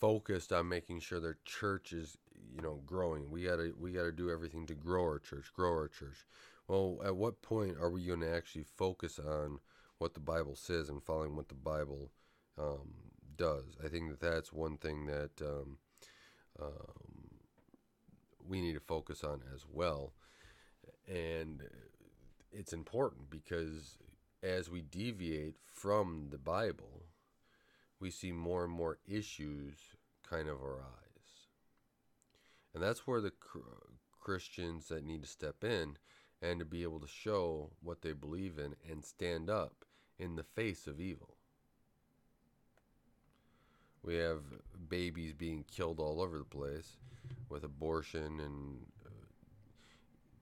focused 0.00 0.52
on 0.52 0.68
making 0.68 1.00
sure 1.00 1.20
their 1.20 1.38
church 1.44 1.92
is, 1.92 2.16
you 2.54 2.62
know, 2.62 2.80
growing. 2.86 3.30
We 3.30 3.44
gotta 3.44 3.72
we 3.78 3.92
gotta 3.92 4.12
do 4.12 4.30
everything 4.30 4.66
to 4.66 4.74
grow 4.74 5.02
our 5.02 5.18
church, 5.18 5.52
grow 5.54 5.72
our 5.72 5.88
church. 5.88 6.26
Well, 6.68 7.00
at 7.04 7.16
what 7.16 7.42
point 7.42 7.76
are 7.80 7.90
we 7.90 8.06
going 8.06 8.20
to 8.20 8.32
actually 8.32 8.64
focus 8.76 9.18
on 9.18 9.58
what 9.98 10.14
the 10.14 10.20
Bible 10.20 10.54
says 10.54 10.88
and 10.88 11.02
following 11.02 11.36
what 11.36 11.48
the 11.48 11.54
Bible 11.54 12.10
um, 12.56 12.94
does. 13.36 13.76
I 13.84 13.88
think 13.88 14.08
that 14.08 14.20
that's 14.20 14.52
one 14.52 14.76
thing 14.76 15.06
that 15.06 15.42
um, 15.42 15.78
um, 16.60 17.40
we 18.48 18.60
need 18.60 18.74
to 18.74 18.80
focus 18.80 19.24
on 19.24 19.40
as 19.54 19.64
well. 19.70 20.12
And 21.06 21.62
it's 22.52 22.72
important 22.72 23.30
because 23.30 23.98
as 24.42 24.70
we 24.70 24.80
deviate 24.80 25.56
from 25.66 26.28
the 26.30 26.38
Bible, 26.38 27.04
we 28.00 28.10
see 28.10 28.32
more 28.32 28.64
and 28.64 28.72
more 28.72 28.98
issues 29.06 29.74
kind 30.28 30.48
of 30.48 30.62
arise. 30.62 30.86
And 32.74 32.82
that's 32.82 33.06
where 33.06 33.20
the 33.20 33.32
Christians 34.20 34.88
that 34.88 35.04
need 35.04 35.22
to 35.22 35.28
step 35.28 35.64
in 35.64 35.96
and 36.42 36.58
to 36.60 36.64
be 36.64 36.82
able 36.82 37.00
to 37.00 37.08
show 37.08 37.70
what 37.82 38.02
they 38.02 38.12
believe 38.12 38.58
in 38.58 38.74
and 38.90 39.04
stand 39.04 39.50
up 39.50 39.84
in 40.18 40.36
the 40.36 40.42
face 40.42 40.86
of 40.86 41.00
evil. 41.00 41.36
We 44.02 44.16
have 44.16 44.40
babies 44.88 45.34
being 45.34 45.64
killed 45.64 46.00
all 46.00 46.20
over 46.22 46.38
the 46.38 46.44
place 46.44 46.96
with 47.50 47.64
abortion 47.64 48.40
and 48.40 48.78
uh, 49.04 49.10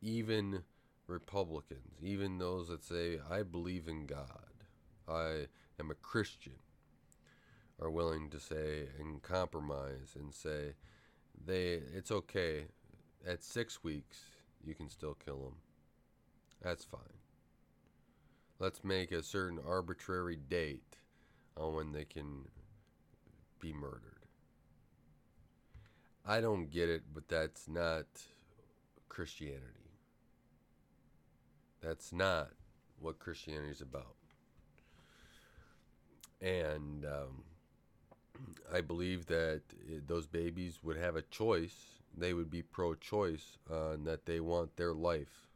even 0.00 0.62
Republicans, 1.08 1.96
even 2.02 2.38
those 2.38 2.68
that 2.68 2.84
say, 2.84 3.18
I 3.30 3.42
believe 3.42 3.88
in 3.88 4.06
God, 4.06 4.52
I 5.08 5.46
am 5.80 5.90
a 5.90 5.94
Christian, 5.94 6.52
are 7.80 7.90
willing 7.90 8.30
to 8.30 8.40
say 8.40 8.88
and 8.98 9.22
compromise 9.22 10.16
and 10.18 10.34
say 10.34 10.74
they 11.46 11.80
it's 11.94 12.10
okay 12.10 12.64
at 13.26 13.42
6 13.42 13.84
weeks 13.84 14.18
you 14.64 14.74
can 14.74 14.88
still 14.88 15.14
kill 15.14 15.38
them. 15.38 15.56
That's 16.62 16.84
fine. 16.84 17.00
Let's 18.58 18.82
make 18.82 19.12
a 19.12 19.22
certain 19.22 19.60
arbitrary 19.64 20.36
date 20.36 20.96
on 21.56 21.74
when 21.74 21.92
they 21.92 22.04
can 22.04 22.48
be 23.60 23.72
murdered. 23.72 24.26
I 26.26 26.40
don't 26.40 26.70
get 26.70 26.88
it, 26.88 27.02
but 27.14 27.28
that's 27.28 27.68
not 27.68 28.06
Christianity. 29.08 29.62
That's 31.80 32.12
not 32.12 32.50
what 33.00 33.18
Christianity 33.18 33.70
is 33.70 33.80
about. 33.80 34.16
And 36.40 37.04
um, 37.04 37.44
I 38.72 38.80
believe 38.80 39.26
that 39.26 39.62
eh, 39.90 39.98
those 40.06 40.26
babies 40.26 40.80
would 40.82 40.96
have 40.96 41.16
a 41.16 41.22
choice. 41.22 41.74
They 42.16 42.34
would 42.34 42.50
be 42.50 42.62
pro 42.62 42.94
choice 42.94 43.58
on 43.70 43.76
uh, 43.76 43.96
that 44.04 44.26
they 44.26 44.40
want 44.40 44.76
their 44.76 44.94
life. 44.94 45.46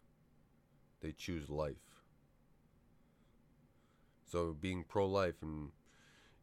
They 1.01 1.13
choose 1.13 1.51
life. 1.51 1.77
So 4.31 4.57
being 4.59 4.85
pro 4.85 5.07
life 5.07 5.35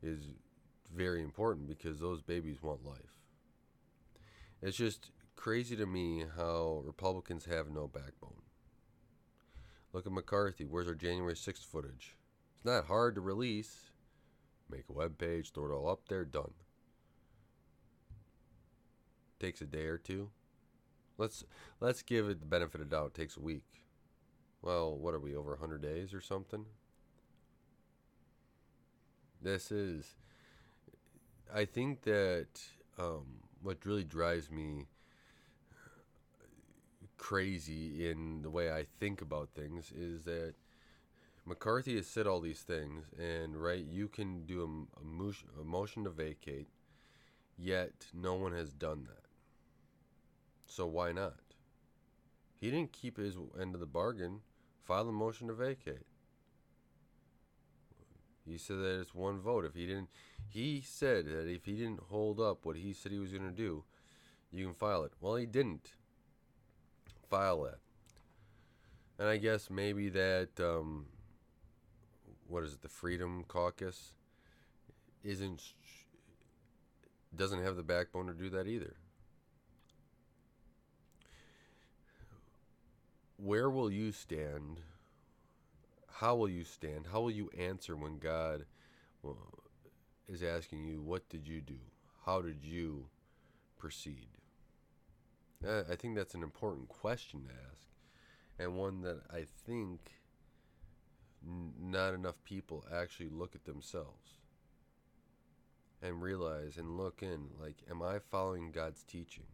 is 0.04 0.20
very 0.94 1.24
important 1.24 1.68
because 1.68 2.00
those 2.00 2.22
babies 2.22 2.62
want 2.62 2.86
life. 2.86 3.16
It's 4.62 4.78
just 4.78 5.12
crazy 5.36 5.76
to 5.78 5.86
me 5.86 6.26
how 6.36 6.84
Republicans 6.86 7.46
have 7.46 7.70
no 7.70 7.88
backbone. 7.88 8.42
Look 9.94 10.06
at 10.06 10.12
McCarthy. 10.12 10.66
Where's 10.66 10.88
our 10.88 10.94
January 10.94 11.34
6th 11.34 11.66
footage? 11.66 12.16
It's 12.56 12.66
not 12.66 12.86
hard 12.86 13.16
to 13.16 13.22
release. 13.22 13.90
Make 14.70 14.86
a 14.90 14.94
web 14.94 15.18
page, 15.18 15.52
throw 15.52 15.66
it 15.66 15.74
all 15.74 15.90
up 15.90 16.08
there, 16.08 16.26
done. 16.26 16.52
Takes 19.40 19.62
a 19.62 19.66
day 19.66 19.86
or 19.86 19.98
two. 19.98 20.30
Let's 21.18 21.44
let's 21.80 22.02
give 22.02 22.30
it 22.30 22.40
the 22.40 22.46
benefit 22.46 22.82
of 22.82 22.90
doubt. 22.90 23.08
It 23.08 23.14
takes 23.14 23.38
a 23.38 23.42
week. 23.42 23.64
Well, 24.62 24.96
what 24.96 25.14
are 25.14 25.20
we 25.20 25.36
over 25.36 25.52
100 25.52 25.82
days 25.82 26.14
or 26.14 26.22
something? 26.22 26.66
This 29.42 29.72
is 29.72 30.16
I 31.54 31.66
think 31.66 32.04
that 32.04 32.48
um, 32.98 33.26
what 33.62 33.86
really 33.86 34.04
drives 34.04 34.52
me 34.52 34.88
crazy 37.18 38.10
in 38.10 38.42
the 38.42 38.50
way 38.50 38.72
I 38.72 38.86
think 39.00 39.22
about 39.22 39.50
things 39.56 39.92
is 39.92 40.24
that 40.26 40.54
McCarthy 41.50 41.96
has 41.96 42.06
said 42.06 42.28
all 42.28 42.40
these 42.40 42.62
things, 42.62 43.06
and 43.18 43.60
right, 43.60 43.84
you 43.84 44.08
can 44.08 44.46
do 44.46 44.62
a, 44.62 45.02
a, 45.02 45.04
motion, 45.04 45.48
a 45.60 45.64
motion 45.64 46.04
to 46.04 46.12
vacate, 46.12 46.68
yet 47.58 48.06
no 48.14 48.36
one 48.36 48.52
has 48.52 48.72
done 48.72 49.08
that. 49.08 49.26
So 50.68 50.86
why 50.86 51.12
not? 51.12 51.40
He 52.62 52.70
didn't 52.70 52.92
keep 52.92 53.18
his 53.18 53.36
end 53.60 53.74
of 53.74 53.80
the 53.80 53.88
bargain. 53.88 54.42
File 54.86 55.10
a 55.10 55.12
motion 55.12 55.48
to 55.48 55.56
vacate. 55.56 56.06
He 58.46 58.60
said 58.60 58.78
that 58.78 59.02
it's 59.02 59.16
one 59.16 59.40
vote. 59.40 59.66
If 59.66 59.74
he 59.74 59.88
didn't, 59.88 60.10
he 60.48 60.84
said 60.86 61.26
that 61.26 61.48
if 61.48 61.66
he 61.66 61.74
didn't 61.74 62.02
hold 62.10 62.40
up 62.40 62.64
what 62.64 62.76
he 62.76 62.94
said 62.94 63.12
he 63.12 63.18
was 63.18 63.32
going 63.32 63.50
to 63.50 63.52
do, 63.52 63.84
you 64.52 64.66
can 64.66 64.76
file 64.76 65.04
it. 65.04 65.14
Well, 65.20 65.36
he 65.36 65.48
didn't 65.48 65.94
file 67.28 67.66
it. 67.66 67.80
And 69.18 69.28
I 69.28 69.38
guess 69.38 69.72
maybe 69.72 70.10
that 70.10 70.50
um, 70.60 71.08
what 72.50 72.64
is 72.64 72.74
it, 72.74 72.82
the 72.82 72.90
Freedom 72.90 73.46
Caucus, 73.48 74.14
isn't 75.24 75.62
doesn't 77.36 77.64
have 77.64 77.76
the 77.76 77.84
backbone 77.84 78.26
to 78.26 78.34
do 78.34 78.50
that 78.50 78.68
either. 78.68 78.96
Where 83.38 83.70
will 83.70 83.92
you 83.92 84.12
stand? 84.12 84.82
How 86.12 86.36
will 86.36 86.50
you 86.50 86.64
stand? 86.64 87.06
How 87.12 87.22
will 87.22 87.32
you 87.32 87.50
answer 87.58 87.96
when 87.96 88.18
God 88.18 88.66
uh, 89.26 89.30
is 90.28 90.44
asking 90.44 90.86
you, 90.86 91.02
What 91.02 91.30
did 91.30 91.48
you 91.48 91.62
do? 91.62 91.78
How 92.26 92.42
did 92.42 92.64
you 92.64 93.06
proceed? 93.78 94.28
I 95.66 95.96
think 95.96 96.16
that's 96.16 96.36
an 96.36 96.44
important 96.44 96.88
question 96.88 97.44
to 97.44 97.50
ask, 97.70 97.88
and 98.58 98.76
one 98.76 99.02
that 99.02 99.20
I 99.30 99.46
think 99.66 100.00
not 101.44 102.14
enough 102.14 102.44
people 102.44 102.86
actually 102.94 103.30
look 103.30 103.56
at 103.56 103.66
themselves 103.66 104.40
and 106.02 106.22
realize 106.22 106.78
and 106.78 106.98
look 106.98 107.22
in 107.22 107.48
like 107.60 107.78
am 107.90 108.02
i 108.02 108.20
following 108.20 108.72
god's 108.72 109.04
teachings? 109.04 109.46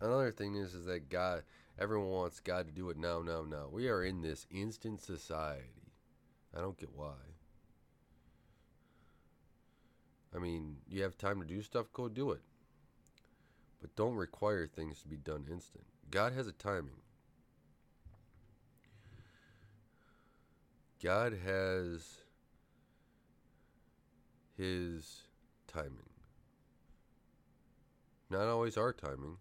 Another 0.00 0.30
thing 0.30 0.56
is 0.56 0.74
is 0.74 0.84
that 0.86 1.08
god 1.08 1.42
everyone 1.78 2.10
wants 2.10 2.40
god 2.40 2.66
to 2.66 2.72
do 2.72 2.90
it 2.90 2.98
now 2.98 3.22
now 3.22 3.42
now. 3.42 3.68
We 3.70 3.88
are 3.88 4.04
in 4.04 4.22
this 4.22 4.46
instant 4.50 5.00
society. 5.00 5.92
I 6.56 6.60
don't 6.60 6.78
get 6.78 6.94
why. 6.94 7.14
I 10.34 10.38
mean 10.38 10.76
you 10.88 11.02
have 11.02 11.16
time 11.16 11.40
to 11.40 11.46
do 11.46 11.62
stuff 11.62 11.92
go 11.92 12.08
do 12.08 12.32
it. 12.32 12.42
But 13.80 13.94
don't 13.96 14.16
require 14.16 14.66
things 14.66 15.00
to 15.02 15.08
be 15.08 15.16
done 15.16 15.46
instant. 15.50 15.84
God 16.10 16.32
has 16.32 16.46
a 16.46 16.52
timing 16.52 17.00
God 21.02 21.36
has 21.44 22.22
his 24.56 25.22
timing. 25.66 25.92
Not 28.30 28.48
always 28.48 28.76
our 28.76 28.92
timing. 28.92 29.36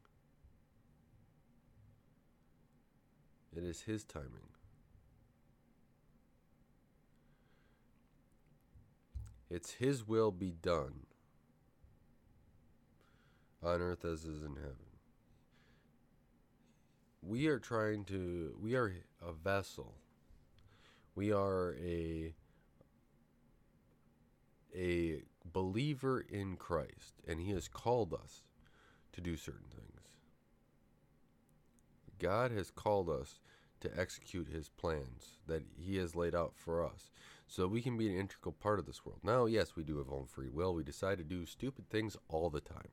It 3.56 3.64
is 3.64 3.82
his 3.82 4.04
timing. 4.04 4.50
It's 9.50 9.72
his 9.72 10.06
will 10.06 10.32
be 10.32 10.52
done 10.52 11.06
on 13.64 13.82
earth 13.82 14.04
as 14.04 14.26
is 14.26 14.44
in 14.44 14.56
heaven. 14.56 14.76
We 17.22 17.48
are 17.48 17.60
trying 17.60 18.04
to, 18.06 18.56
we 18.62 18.76
are 18.76 18.94
a 19.26 19.32
vessel 19.32 19.96
we 21.16 21.32
are 21.32 21.76
a 21.82 22.34
a 24.76 25.22
believer 25.54 26.20
in 26.20 26.58
Christ, 26.58 27.22
and 27.26 27.40
He 27.40 27.52
has 27.52 27.70
called 27.70 28.14
us 28.14 28.44
to 29.14 29.22
do 29.22 29.38
certain 29.38 29.70
things. 29.70 30.02
God 32.20 32.52
has 32.52 32.72
called 32.72 33.10
us 33.10 33.40
to 33.80 34.00
execute 34.00 34.50
His 34.50 34.68
plans 34.68 35.40
that 35.48 35.64
He 35.78 35.98
has 35.98 36.16
laid 36.16 36.36
out 36.36 36.54
for 36.56 36.86
us 36.86 37.10
so 37.48 37.68
we 37.68 37.82
can 37.82 37.98
be 37.98 38.10
an 38.10 38.20
integral 38.20 38.52
part 38.52 38.80
of 38.80 38.86
this 38.86 39.06
world. 39.06 39.20
Now, 39.24 39.46
yes, 39.46 39.76
we 39.76 39.84
do 39.84 39.98
have 40.00 40.12
own 40.12 40.26
free 40.26 40.50
will. 40.50 40.74
We 40.74 40.84
decide 40.84 41.20
to 41.20 41.24
do 41.24 41.46
stupid 41.46 41.90
things 41.90 42.18
all 42.28 42.50
the 42.50 42.62
time. 42.62 42.90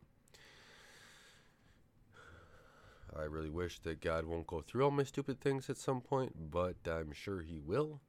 I 3.14 3.24
really 3.24 3.50
wish 3.50 3.80
that 3.80 4.00
God 4.00 4.24
won't 4.24 4.46
go 4.46 4.62
through 4.62 4.84
all 4.84 4.90
my 4.90 5.02
stupid 5.02 5.40
things 5.40 5.68
at 5.68 5.76
some 5.76 6.00
point, 6.00 6.50
but 6.50 6.76
I'm 6.86 7.12
sure 7.12 7.42
He 7.42 7.58
will 7.58 8.00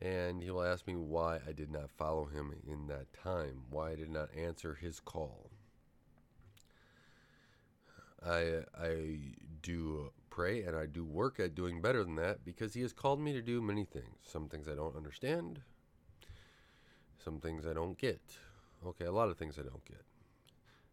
and 0.00 0.42
he 0.42 0.50
will 0.50 0.64
ask 0.64 0.86
me 0.86 0.96
why 0.96 1.38
I 1.46 1.52
did 1.52 1.70
not 1.70 1.90
follow 1.90 2.26
him 2.26 2.52
in 2.66 2.88
that 2.88 3.12
time, 3.12 3.62
why 3.70 3.92
I 3.92 3.94
did 3.94 4.10
not 4.10 4.34
answer 4.36 4.74
his 4.74 5.00
call. 5.00 5.50
I 8.24 8.62
I 8.76 9.18
do 9.62 10.10
pray 10.30 10.62
and 10.62 10.76
I 10.76 10.86
do 10.86 11.04
work 11.04 11.38
at 11.38 11.54
doing 11.54 11.80
better 11.80 12.02
than 12.02 12.16
that 12.16 12.44
because 12.44 12.74
he 12.74 12.82
has 12.82 12.92
called 12.92 13.20
me 13.20 13.32
to 13.32 13.42
do 13.42 13.60
many 13.60 13.84
things. 13.84 14.16
Some 14.22 14.48
things 14.48 14.68
I 14.68 14.74
don't 14.74 14.96
understand, 14.96 15.60
some 17.22 17.40
things 17.40 17.66
I 17.66 17.72
don't 17.74 17.98
get. 17.98 18.20
Okay, 18.86 19.04
a 19.04 19.12
lot 19.12 19.30
of 19.30 19.38
things 19.38 19.58
I 19.58 19.62
don't 19.62 19.84
get. 19.84 20.04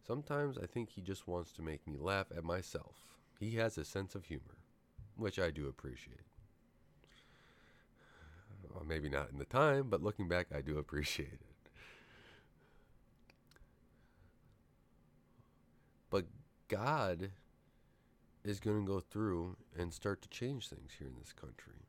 Sometimes 0.06 0.58
I 0.58 0.66
think 0.66 0.90
he 0.90 1.02
just 1.02 1.28
wants 1.28 1.52
to 1.54 1.62
make 1.62 1.86
me 1.88 1.98
laugh 1.98 2.28
at 2.36 2.44
myself. 2.44 2.96
He 3.40 3.52
has 3.56 3.78
a 3.78 3.84
sense 3.84 4.16
of 4.16 4.26
humor, 4.26 4.58
which 5.16 5.40
I 5.40 5.52
do 5.52 5.68
appreciate 5.68 6.31
well, 8.74 8.86
maybe 8.88 9.10
not 9.10 9.30
in 9.32 9.38
the 9.38 9.46
time, 9.46 9.88
but 9.90 10.02
looking 10.02 10.28
back, 10.28 10.48
I 10.56 10.62
do 10.62 10.78
appreciate 10.78 11.34
it. 11.34 11.72
But 16.10 16.26
God 16.68 17.32
is 18.44 18.60
going 18.60 18.86
to 18.86 18.88
go 18.88 19.00
through 19.00 19.56
and 19.78 19.94
start 19.94 20.22
to 20.24 20.30
change 20.30 20.68
things 20.68 20.94
here 20.98 21.08
in 21.08 21.16
this 21.20 21.34
country. 21.34 21.86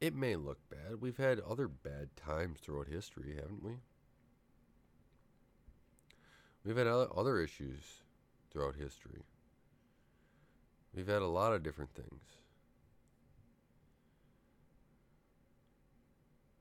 It 0.00 0.14
may 0.14 0.36
look 0.36 0.58
bad. 0.70 1.00
We've 1.00 1.16
had 1.16 1.40
other 1.40 1.66
bad 1.66 2.14
times 2.16 2.60
throughout 2.60 2.86
history, 2.86 3.34
haven't 3.34 3.64
we? 3.64 3.72
We've 6.64 6.76
had 6.76 6.86
other 6.86 7.40
issues 7.40 7.82
throughout 8.50 8.76
history. 8.76 9.22
We've 10.94 11.06
had 11.06 11.22
a 11.22 11.26
lot 11.26 11.52
of 11.52 11.62
different 11.62 11.94
things. 11.94 12.38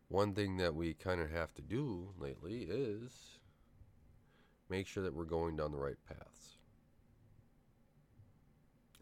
one 0.09 0.33
thing 0.33 0.57
that 0.57 0.73
we 0.73 0.93
kind 0.93 1.19
of 1.19 1.29
have 1.31 1.53
to 1.55 1.61
do 1.61 2.09
lately 2.17 2.65
is 2.69 3.39
make 4.69 4.87
sure 4.87 5.03
that 5.03 5.13
we're 5.13 5.25
going 5.25 5.57
down 5.57 5.71
the 5.71 5.77
right 5.77 5.97
paths. 6.07 6.57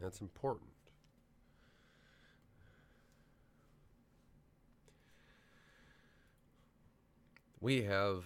That's 0.00 0.20
important. 0.20 0.70
We 7.60 7.82
have 7.84 8.24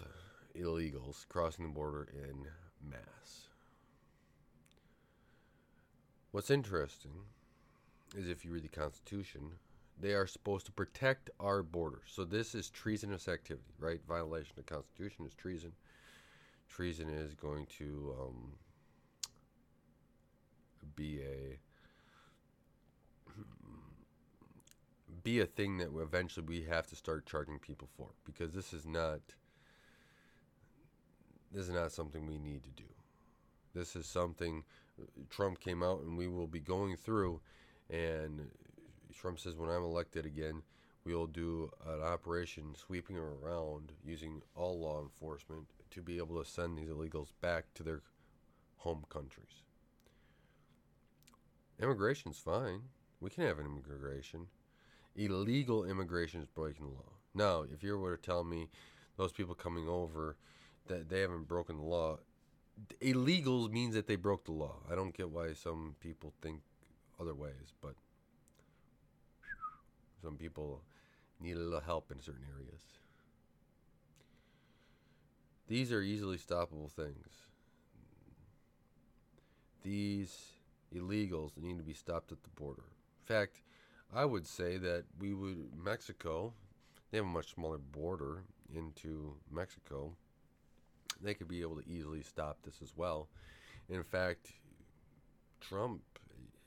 illegals 0.56 1.28
crossing 1.28 1.64
the 1.66 1.72
border 1.72 2.08
in 2.12 2.44
mass. 2.90 3.49
What's 6.33 6.51
interesting 6.51 7.11
is 8.16 8.29
if 8.29 8.45
you 8.45 8.53
read 8.53 8.62
the 8.62 8.69
Constitution, 8.69 9.53
they 10.01 10.14
are 10.14 10.27
supposed 10.29 10.66
to 10.66 10.73
protect 10.73 11.31
our 11.40 11.62
borders. 11.62 12.09
So 12.12 12.25
this 12.25 12.55
is 12.55 12.71
treasonous 12.71 13.27
activity, 13.27 13.75
right? 13.81 14.01
Violation 14.09 14.53
of 14.57 14.64
the 14.64 14.75
Constitution 14.75 15.27
is 15.27 15.35
treason. 15.35 15.73
Treason 16.69 17.09
is 17.09 17.35
going 17.35 17.66
to 17.79 18.14
um, 18.21 18.53
be 20.95 21.21
a 21.21 21.59
be 25.25 25.40
a 25.40 25.47
thing 25.47 25.79
that 25.79 25.88
eventually 25.99 26.47
we 26.47 26.62
have 26.62 26.87
to 26.87 26.97
start 26.97 27.27
charging 27.27 27.59
people 27.59 27.88
for 27.97 28.07
because 28.25 28.55
this 28.55 28.73
is 28.73 28.87
not 28.87 29.21
this 31.53 31.64
is 31.64 31.71
not 31.71 31.90
something 31.90 32.25
we 32.25 32.38
need 32.38 32.62
to 32.62 32.71
do. 32.71 32.88
This 33.75 33.97
is 33.97 34.07
something 34.07 34.62
Trump 35.28 35.60
came 35.60 35.82
out 35.82 36.00
and 36.00 36.16
we 36.16 36.28
will 36.28 36.46
be 36.46 36.60
going 36.60 36.96
through 36.96 37.40
and 37.88 38.50
Trump 39.14 39.38
says 39.38 39.56
when 39.56 39.70
I'm 39.70 39.82
elected 39.82 40.24
again, 40.24 40.62
we 41.04 41.14
will 41.14 41.26
do 41.26 41.70
an 41.86 42.02
operation 42.02 42.74
sweeping 42.74 43.16
around 43.16 43.92
using 44.04 44.42
all 44.54 44.78
law 44.78 45.02
enforcement 45.02 45.66
to 45.90 46.02
be 46.02 46.18
able 46.18 46.42
to 46.42 46.48
send 46.48 46.78
these 46.78 46.88
illegals 46.88 47.32
back 47.40 47.64
to 47.74 47.82
their 47.82 48.02
home 48.76 49.04
countries. 49.08 49.64
Immigration's 51.82 52.38
fine. 52.38 52.82
We 53.20 53.30
can 53.30 53.44
have 53.44 53.58
an 53.58 53.66
immigration. 53.66 54.46
Illegal 55.16 55.84
immigration 55.84 56.40
is 56.40 56.48
breaking 56.48 56.86
the 56.86 56.92
law. 56.92 57.12
Now, 57.34 57.62
if 57.62 57.82
you 57.82 57.98
were 57.98 58.16
to 58.16 58.22
tell 58.22 58.44
me 58.44 58.68
those 59.16 59.32
people 59.32 59.54
coming 59.54 59.88
over 59.88 60.36
that 60.86 61.08
they 61.08 61.20
haven't 61.20 61.48
broken 61.48 61.76
the 61.76 61.84
law, 61.84 62.18
illegals 63.01 63.71
means 63.71 63.95
that 63.95 64.07
they 64.07 64.16
broke 64.16 64.45
the 64.45 64.53
law. 64.53 64.77
I 64.90 64.95
don't 64.95 65.16
get 65.16 65.31
why 65.31 65.53
some 65.53 65.97
people 66.01 66.33
think 66.40 66.61
other 67.21 67.35
ways, 67.35 67.75
but 67.81 67.95
some 70.23 70.37
people 70.37 70.83
need 71.40 71.57
a 71.57 71.61
little 71.61 71.81
help 71.81 72.11
in 72.11 72.21
certain 72.21 72.45
areas. 72.57 72.83
These 75.69 75.93
are 75.93 76.03
easily 76.03 76.37
stoppable 76.37 76.90
things. 76.90 77.29
These 79.83 80.53
illegals 80.95 81.57
need 81.57 81.79
to 81.79 81.85
be 81.85 81.95
stopped 81.95 82.33
at 82.33 82.43
the 82.43 82.51
border. 82.51 82.83
In 82.83 83.27
fact, 83.35 83.62
I 84.12 84.25
would 84.25 84.47
say 84.47 84.77
that 84.79 85.05
we 85.19 85.33
would 85.33 85.71
Mexico, 85.83 86.53
they 87.11 87.19
have 87.19 87.27
a 87.27 87.29
much 87.29 87.55
smaller 87.55 87.79
border 87.79 88.43
into 88.75 89.35
Mexico. 89.51 90.16
They 91.22 91.35
could 91.35 91.48
be 91.48 91.61
able 91.61 91.76
to 91.76 91.88
easily 91.88 92.22
stop 92.22 92.59
this 92.62 92.80
as 92.83 92.96
well. 92.96 93.28
In 93.88 94.02
fact, 94.02 94.52
Trump 95.61 96.00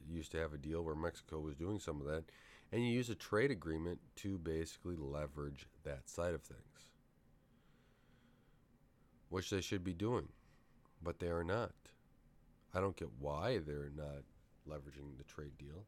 used 0.07 0.31
to 0.33 0.39
have 0.39 0.53
a 0.53 0.57
deal 0.57 0.83
where 0.83 0.95
Mexico 0.95 1.39
was 1.39 1.55
doing 1.55 1.79
some 1.79 2.01
of 2.01 2.07
that, 2.07 2.25
and 2.71 2.83
you 2.85 2.91
use 2.91 3.09
a 3.09 3.15
trade 3.15 3.51
agreement 3.51 3.99
to 4.17 4.37
basically 4.37 4.95
leverage 4.97 5.67
that 5.83 6.09
side 6.09 6.33
of 6.33 6.41
things, 6.41 6.87
which 9.29 9.49
they 9.49 9.61
should 9.61 9.83
be 9.83 9.93
doing, 9.93 10.27
but 11.01 11.19
they 11.19 11.27
are 11.27 11.43
not. 11.43 11.71
I 12.73 12.81
don't 12.81 12.97
get 12.97 13.09
why 13.19 13.59
they're 13.59 13.91
not 13.95 14.23
leveraging 14.69 15.17
the 15.17 15.23
trade 15.23 15.57
deal. 15.57 15.85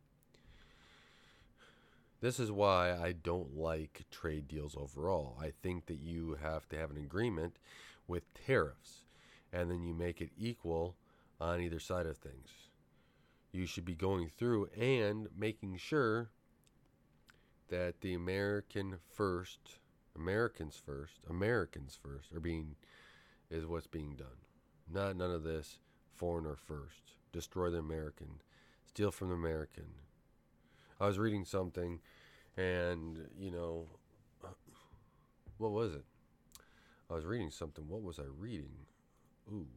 This 2.22 2.40
is 2.40 2.52
why 2.52 2.92
I 2.92 3.12
don't 3.12 3.56
like 3.58 4.06
trade 4.10 4.48
deals 4.48 4.76
overall. 4.76 5.38
I 5.40 5.52
think 5.62 5.88
that 5.88 6.00
you 6.00 6.38
have 6.42 6.68
to 6.70 6.78
have 6.78 6.90
an 6.90 6.98
agreement 6.98 7.58
with 8.08 8.24
tariffs 8.34 9.06
and 9.52 9.70
then 9.72 9.84
you 9.84 9.94
make 9.94 10.22
it 10.22 10.30
equal 10.38 10.96
on 11.40 11.62
either 11.62 11.80
side 11.80 12.06
of 12.06 12.18
things. 12.18 12.50
You 13.52 13.66
should 13.66 13.86
be 13.86 13.96
going 13.96 14.30
through 14.30 14.70
and 14.78 15.30
making 15.38 15.78
sure 15.78 16.30
that 17.70 18.02
the 18.02 18.14
American 18.14 18.98
first, 19.14 19.80
Americans 20.16 20.80
first, 20.86 21.22
Americans 21.30 21.98
first 22.02 22.34
are 22.34 22.40
being 22.40 22.76
is 23.50 23.66
what's 23.66 23.88
being 23.88 24.16
done. 24.16 24.28
Not 24.92 25.16
none 25.16 25.32
of 25.32 25.44
this 25.44 25.80
foreigner 26.14 26.56
first. 26.56 27.14
Destroy 27.32 27.70
the 27.70 27.78
American. 27.78 28.42
Steal 28.86 29.12
from 29.12 29.30
the 29.30 29.36
American. 29.36 29.86
I 31.00 31.08
was 31.08 31.20
reading 31.20 31.46
something 31.46 32.00
and, 32.58 33.28
you 33.38 33.52
know, 33.52 33.88
what 35.58 35.72
was 35.72 35.94
it? 35.94 36.04
I 37.10 37.14
was 37.14 37.26
reading 37.26 37.52
something. 37.52 37.88
What 37.88 38.02
was 38.02 38.20
I 38.20 38.24
reading? 38.38 38.86
Ooh. 39.52 39.68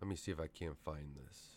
Let 0.00 0.08
me 0.08 0.16
see 0.16 0.32
if 0.32 0.40
I 0.40 0.46
can't 0.46 0.78
find 0.84 1.14
this. 1.14 1.56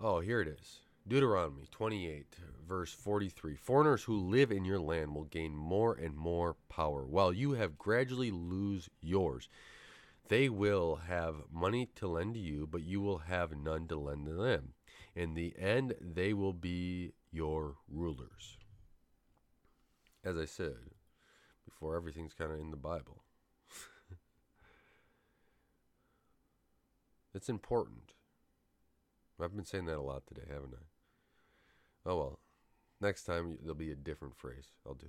Oh, 0.00 0.20
here 0.20 0.40
it 0.40 0.48
is. 0.48 0.80
Deuteronomy 1.06 1.66
28, 1.70 2.26
verse 2.68 2.92
43 2.92 3.56
Foreigners 3.56 4.04
who 4.04 4.16
live 4.16 4.52
in 4.52 4.64
your 4.64 4.78
land 4.78 5.14
will 5.14 5.24
gain 5.24 5.54
more 5.54 5.94
and 5.94 6.16
more 6.16 6.56
power, 6.68 7.04
while 7.04 7.32
you 7.32 7.52
have 7.52 7.78
gradually 7.78 8.30
lose 8.30 8.88
yours. 9.00 9.48
They 10.28 10.48
will 10.48 10.96
have 11.08 11.36
money 11.52 11.88
to 11.96 12.08
lend 12.08 12.34
to 12.34 12.40
you, 12.40 12.66
but 12.66 12.82
you 12.82 13.00
will 13.00 13.18
have 13.18 13.56
none 13.56 13.88
to 13.88 13.96
lend 13.96 14.26
to 14.26 14.34
them. 14.34 14.74
In 15.14 15.34
the 15.34 15.54
end, 15.58 15.94
they 16.00 16.32
will 16.32 16.52
be 16.52 17.12
your 17.30 17.76
rulers. 17.88 18.58
As 20.24 20.36
I 20.36 20.44
said 20.44 20.91
before, 21.82 21.96
everything's 21.96 22.32
kind 22.32 22.52
of 22.52 22.60
in 22.60 22.70
the 22.70 22.76
Bible. 22.76 23.24
it's 27.34 27.48
important. 27.48 28.12
I've 29.42 29.56
been 29.56 29.64
saying 29.64 29.86
that 29.86 29.98
a 29.98 30.00
lot 30.00 30.22
today, 30.28 30.46
haven't 30.46 30.74
I? 30.74 30.84
Oh 32.08 32.16
well. 32.16 32.38
Next 33.00 33.24
time 33.24 33.58
there'll 33.60 33.74
be 33.74 33.90
a 33.90 33.96
different 33.96 34.36
phrase 34.36 34.66
I'll 34.86 34.94
do. 34.94 35.08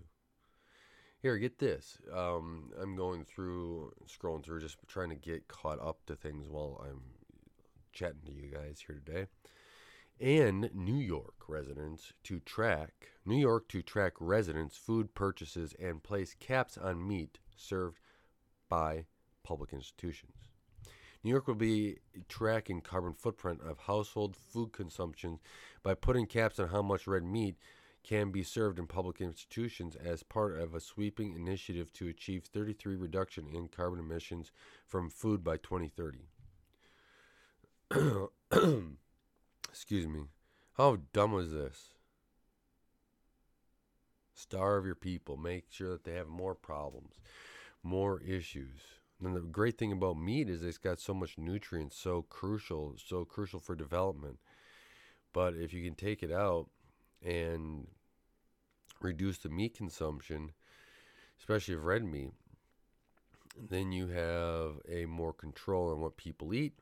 Here, 1.21 1.37
get 1.37 1.59
this. 1.59 1.99
Um, 2.11 2.71
I'm 2.81 2.95
going 2.95 3.23
through, 3.23 3.93
scrolling 4.07 4.43
through, 4.43 4.61
just 4.61 4.77
trying 4.87 5.09
to 5.09 5.15
get 5.15 5.47
caught 5.47 5.79
up 5.79 5.99
to 6.07 6.15
things 6.15 6.47
while 6.49 6.83
I'm 6.83 7.01
chatting 7.93 8.23
to 8.25 8.31
you 8.31 8.49
guys 8.51 8.83
here 8.85 8.99
today. 9.05 9.27
And 10.19 10.69
New 10.73 10.99
York 10.99 11.33
residents 11.47 12.13
to 12.23 12.39
track, 12.39 13.09
New 13.25 13.37
York 13.37 13.67
to 13.69 13.81
track 13.81 14.13
residents' 14.19 14.77
food 14.77 15.13
purchases 15.15 15.73
and 15.81 16.03
place 16.03 16.35
caps 16.39 16.77
on 16.77 17.07
meat 17.07 17.39
served 17.55 17.99
by 18.69 19.05
public 19.43 19.73
institutions. 19.73 20.33
New 21.23 21.31
York 21.31 21.47
will 21.47 21.55
be 21.55 21.97
tracking 22.27 22.81
carbon 22.81 23.13
footprint 23.13 23.61
of 23.61 23.79
household 23.79 24.35
food 24.35 24.71
consumption 24.71 25.39
by 25.81 25.93
putting 25.93 26.25
caps 26.25 26.59
on 26.59 26.69
how 26.69 26.81
much 26.81 27.07
red 27.07 27.23
meat 27.23 27.55
can 28.03 28.31
be 28.31 28.43
served 28.43 28.77
in 28.77 28.85
public 28.85 29.21
institutions 29.21 29.95
as 29.95 30.23
part 30.23 30.59
of 30.59 30.75
a 30.75 30.81
sweeping 30.81 31.33
initiative 31.33 31.91
to 31.93 32.07
achieve 32.07 32.43
33 32.43 32.95
reduction 32.95 33.47
in 33.47 33.69
carbon 33.69 33.99
emissions 33.99 34.51
from 34.85 35.09
food 35.09 35.43
by 35.43 35.55
2030. 35.57 36.27
Excuse 39.73 40.05
me. 40.05 40.25
How 40.73 40.99
dumb 41.13 41.31
was 41.31 41.51
this? 41.51 41.95
Starve 44.35 44.85
your 44.85 44.93
people. 44.93 45.35
Make 45.35 45.65
sure 45.71 45.89
that 45.89 46.03
they 46.03 46.13
have 46.13 46.27
more 46.27 46.53
problems, 46.53 47.15
more 47.81 48.21
issues. 48.21 48.81
And 49.19 49.35
the 49.35 49.39
great 49.39 49.79
thing 49.79 49.91
about 49.91 50.19
meat 50.19 50.47
is 50.47 50.61
it's 50.61 50.77
got 50.77 50.99
so 50.99 51.15
much 51.15 51.39
nutrients, 51.39 51.97
so 51.97 52.21
crucial, 52.21 52.93
so 53.03 53.25
crucial 53.25 53.59
for 53.59 53.73
development. 53.73 54.37
But 55.33 55.55
if 55.55 55.73
you 55.73 55.83
can 55.83 55.95
take 55.95 56.21
it 56.21 56.31
out 56.31 56.67
and 57.23 57.87
reduce 59.01 59.39
the 59.39 59.49
meat 59.49 59.75
consumption, 59.75 60.51
especially 61.39 61.73
of 61.73 61.85
red 61.85 62.03
meat, 62.03 62.33
then 63.57 63.91
you 63.91 64.09
have 64.09 64.73
a 64.87 65.07
more 65.07 65.33
control 65.33 65.91
on 65.91 65.99
what 65.99 66.15
people 66.15 66.53
eat. 66.53 66.73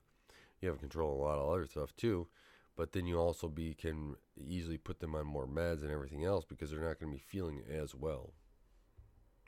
You 0.60 0.68
have 0.68 0.82
control 0.82 1.12
on 1.12 1.16
a 1.16 1.22
lot 1.22 1.40
of 1.40 1.50
other 1.50 1.68
stuff 1.68 1.96
too, 1.96 2.28
but 2.76 2.92
then 2.94 3.06
you 3.06 3.18
also 3.20 3.48
be 3.48 3.74
can 3.74 4.16
easily 4.38 4.78
put 4.78 5.00
them 5.00 5.16
on 5.16 5.26
more 5.26 5.48
meds 5.48 5.82
and 5.82 5.92
everything 5.92 6.26
else 6.26 6.46
because 6.46 6.72
they're 6.72 6.80
not 6.80 7.00
going 7.00 7.12
to 7.12 7.18
be 7.18 7.24
feeling 7.24 7.64
as 7.70 7.96
well. 7.96 8.34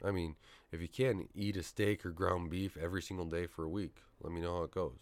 I 0.04 0.12
mean, 0.12 0.36
if 0.72 0.82
you 0.82 0.88
can't 0.88 1.30
eat 1.34 1.58
a 1.58 1.64
steak 1.64 2.06
or 2.06 2.12
ground 2.12 2.50
beef 2.52 2.78
every 2.78 3.02
single 3.02 3.26
day 3.26 3.48
for 3.48 3.64
a 3.64 3.70
week, 3.70 3.98
let 4.22 4.32
me 4.32 4.42
know 4.42 4.58
how 4.58 4.64
it 4.64 4.72
goes. 4.72 5.00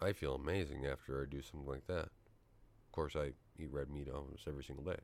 I 0.00 0.12
feel 0.12 0.34
amazing 0.34 0.84
after 0.86 1.22
I 1.22 1.24
do 1.24 1.40
something 1.40 1.66
like 1.68 1.86
that. 1.86 2.06
Of 2.06 2.92
course, 2.92 3.16
I 3.16 3.32
eat 3.58 3.72
red 3.72 3.90
meat 3.90 4.08
almost 4.08 4.48
every 4.48 4.64
single 4.64 4.84
day. 4.84 5.00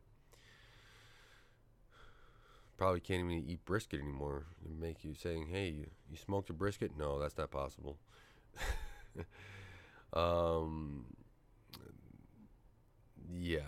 probably 2.76 3.00
can't 3.00 3.20
even 3.20 3.44
eat 3.46 3.64
brisket 3.64 4.00
anymore. 4.00 4.46
It 4.64 4.70
make 4.70 5.04
you 5.04 5.14
saying, 5.14 5.48
"Hey, 5.48 5.68
you, 5.68 5.86
you 6.08 6.16
smoked 6.16 6.48
a 6.50 6.52
brisket?" 6.52 6.96
No, 6.96 7.18
that's 7.18 7.36
not 7.36 7.50
possible. 7.50 7.98
um, 10.12 11.06
yeah. 13.30 13.60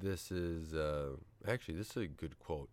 This 0.00 0.32
is 0.32 0.74
uh, 0.74 1.10
actually 1.46 1.74
this 1.74 1.90
is 1.90 1.96
a 1.96 2.06
good 2.06 2.38
quote. 2.38 2.70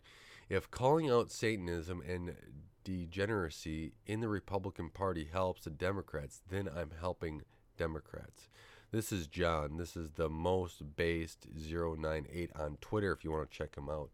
If 0.50 0.72
calling 0.72 1.12
out 1.12 1.32
Satanism 1.32 2.02
and 2.08 2.36
degeneracy 2.84 3.94
in 4.08 4.20
the 4.20 4.28
Republican 4.28 4.90
Party 4.90 5.28
helps 5.32 5.64
the 5.64 5.70
Democrats, 5.70 6.42
then 6.50 6.68
I'm 6.68 6.92
helping 7.00 7.44
Democrats. 7.78 8.50
This 8.92 9.12
is 9.12 9.28
John. 9.28 9.78
This 9.78 9.96
is 9.96 10.12
the 10.12 10.30
most 10.30 10.96
based 10.96 11.46
098 11.56 12.50
on 12.56 12.78
Twitter 12.82 13.12
if 13.12 13.24
you 13.24 13.32
want 13.32 13.52
to 13.52 13.56
check 13.56 13.76
him 13.76 13.90
out. 13.90 14.10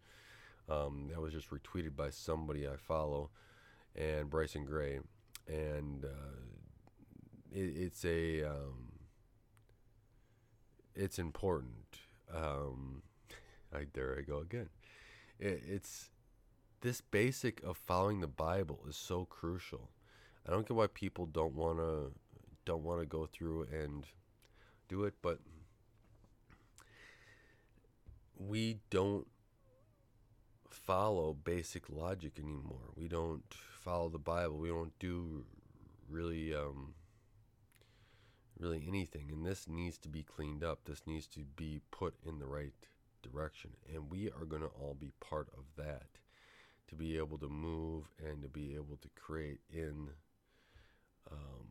Um, 0.68 1.08
that 1.10 1.22
was 1.22 1.32
just 1.32 1.50
retweeted 1.50 1.96
by 1.96 2.10
somebody 2.10 2.68
I 2.68 2.76
follow, 2.76 3.30
and 3.96 4.30
Bryson 4.30 4.66
Gray, 4.66 5.00
and 5.48 6.04
uh, 6.04 6.42
it, 7.56 7.74
it's 7.78 8.06
a 8.06 8.44
um, 8.44 8.92
it's 10.94 11.18
important. 11.18 12.00
Um, 12.34 13.02
I 13.74 13.86
there 13.94 14.18
I 14.20 14.22
go 14.22 14.40
again. 14.40 14.70
It, 15.40 15.64
it's 15.68 16.10
this 16.82 17.02
basic 17.02 17.64
of 17.64 17.78
following 17.78 18.20
the 18.20 18.28
Bible 18.28 18.86
is 18.88 18.98
so 18.98 19.26
crucial. 19.26 19.90
I 20.48 20.52
don't 20.52 20.68
get 20.68 20.76
why 20.76 20.88
people 20.88 21.26
don't 21.26 21.56
want 21.56 21.80
to 21.80 22.12
don't 22.66 22.84
want 22.84 23.00
to 23.00 23.06
go 23.06 23.26
through 23.26 23.68
and 23.72 24.06
do 24.88 25.06
it, 25.06 25.14
but 25.22 25.40
we 28.38 28.80
don't 28.90 29.28
follow 30.70 31.34
basic 31.34 31.90
logic 31.90 32.34
anymore. 32.38 32.92
We 32.96 33.08
don't 33.08 33.44
follow 33.80 34.10
the 34.10 34.20
Bible. 34.20 34.58
We 34.58 34.70
don't 34.70 34.98
do 35.00 35.46
really 36.10 36.54
um, 36.54 36.94
really 38.60 38.86
anything. 38.88 39.30
And 39.32 39.46
this 39.46 39.68
needs 39.68 39.98
to 40.00 40.10
be 40.10 40.24
cleaned 40.24 40.64
up. 40.64 40.86
This 40.86 41.02
needs 41.06 41.28
to 41.28 41.42
be 41.56 41.82
put 41.92 42.16
in 42.24 42.40
the 42.40 42.46
right 42.46 42.74
direction. 43.22 43.72
And 43.94 44.10
we 44.10 44.30
are 44.30 44.46
going 44.46 44.62
to 44.62 44.68
all 44.68 44.96
be 45.00 45.12
part 45.20 45.50
of 45.58 45.64
that 45.78 46.08
to 46.88 46.96
be 46.96 47.18
able 47.18 47.38
to 47.40 47.50
move 47.50 48.06
and 48.24 48.42
to 48.44 48.48
be 48.48 48.76
able 48.76 48.98
to 49.02 49.10
create 49.16 49.60
in 49.72 50.10
um, 51.32 51.68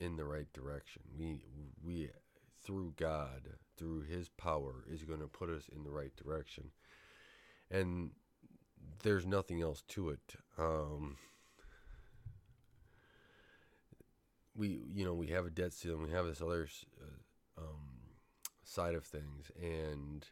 in 0.00 0.16
the 0.16 0.24
right 0.24 0.50
direction. 0.52 1.02
We 1.16 1.44
we 1.84 2.10
through 2.64 2.94
God, 2.96 3.48
through 3.76 4.02
His 4.02 4.28
power, 4.28 4.84
is 4.90 5.04
going 5.04 5.20
to 5.20 5.26
put 5.26 5.50
us 5.50 5.68
in 5.74 5.84
the 5.84 5.90
right 5.90 6.14
direction 6.16 6.70
and 7.72 8.10
there's 9.02 9.26
nothing 9.26 9.62
else 9.62 9.82
to 9.88 10.10
it. 10.10 10.34
Um, 10.58 11.16
we, 14.54 14.80
you 14.92 15.04
know, 15.04 15.14
we 15.14 15.28
have 15.28 15.46
a 15.46 15.50
debt 15.50 15.72
ceiling. 15.72 16.02
We 16.02 16.10
have 16.10 16.26
this 16.26 16.42
other 16.42 16.68
uh, 17.00 17.60
um, 17.60 17.88
side 18.64 18.94
of 18.94 19.04
things, 19.04 19.50
and 19.60 20.26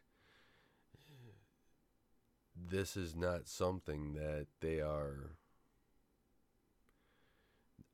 this 2.55 2.95
is 2.95 3.15
not 3.15 3.47
something 3.47 4.13
that 4.13 4.47
they 4.59 4.79
are 4.79 5.37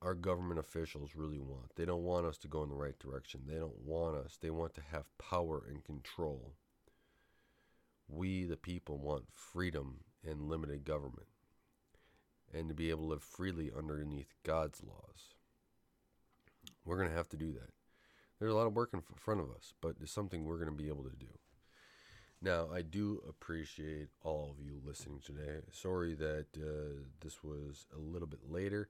our 0.01 0.13
government 0.13 0.59
officials 0.59 1.15
really 1.15 1.39
want. 1.39 1.75
They 1.75 1.85
don't 1.85 2.03
want 2.03 2.27
us 2.27 2.37
to 2.39 2.47
go 2.47 2.61
in 2.61 2.69
the 2.69 2.75
right 2.75 2.97
direction. 2.99 3.41
They 3.47 3.57
don't 3.57 3.79
want 3.83 4.15
us. 4.15 4.37
They 4.39 4.51
want 4.51 4.75
to 4.75 4.81
have 4.91 5.05
power 5.17 5.63
and 5.67 5.83
control 5.83 6.53
we, 8.07 8.45
the 8.45 8.57
people, 8.57 8.97
want 8.97 9.25
freedom 9.33 10.01
and 10.25 10.47
limited 10.49 10.85
government 10.85 11.27
and 12.53 12.69
to 12.69 12.75
be 12.75 12.89
able 12.89 13.03
to 13.03 13.09
live 13.09 13.23
freely 13.23 13.71
underneath 13.75 14.33
God's 14.43 14.81
laws. 14.83 15.35
We're 16.87 16.97
going 16.97 17.09
to 17.09 17.15
have 17.15 17.29
to 17.29 17.37
do 17.37 17.51
that. 17.51 17.69
There's 18.39 18.51
a 18.51 18.55
lot 18.55 18.67
of 18.67 18.73
work 18.73 18.91
in 18.93 19.01
front 19.15 19.41
of 19.41 19.49
us, 19.51 19.73
but 19.81 19.95
it's 20.01 20.11
something 20.11 20.45
we're 20.45 20.57
going 20.57 20.69
to 20.69 20.83
be 20.83 20.87
able 20.87 21.03
to 21.03 21.15
do. 21.19 21.27
Now, 22.41 22.69
I 22.73 22.81
do 22.81 23.21
appreciate 23.27 24.09
all 24.23 24.51
of 24.51 24.63
you 24.63 24.79
listening 24.85 25.19
today. 25.25 25.61
Sorry 25.71 26.13
that 26.15 26.45
uh, 26.55 27.01
this 27.19 27.43
was 27.43 27.87
a 27.95 27.99
little 27.99 28.27
bit 28.27 28.41
later 28.49 28.87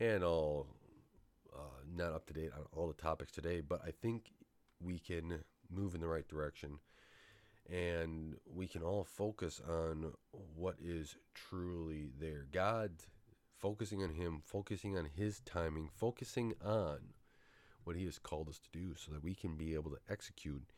and 0.00 0.24
all 0.24 0.66
uh, 1.56 1.80
not 1.96 2.12
up 2.12 2.26
to 2.26 2.34
date 2.34 2.50
on 2.56 2.64
all 2.72 2.88
the 2.88 2.94
topics 3.02 3.32
today, 3.32 3.60
but 3.60 3.80
I 3.86 3.92
think 3.92 4.32
we 4.80 4.98
can 4.98 5.44
move 5.70 5.94
in 5.94 6.00
the 6.00 6.08
right 6.08 6.26
direction 6.28 6.80
and 7.70 8.34
we 8.52 8.66
can 8.66 8.82
all 8.82 9.04
focus 9.04 9.60
on 9.68 10.12
what 10.56 10.76
is 10.82 11.16
truly 11.34 12.10
there. 12.18 12.46
God, 12.50 12.92
focusing 13.58 14.02
on 14.02 14.10
Him, 14.10 14.40
focusing 14.44 14.98
on 14.98 15.08
His 15.14 15.40
timing, 15.40 15.88
focusing 15.94 16.54
on 16.64 16.98
what 17.84 17.96
He 17.96 18.04
has 18.04 18.18
called 18.18 18.48
us 18.48 18.58
to 18.58 18.78
do 18.78 18.94
so 18.94 19.12
that 19.12 19.24
we 19.24 19.34
can 19.34 19.56
be 19.56 19.74
able 19.74 19.90
to 19.90 19.98
execute 20.10 20.72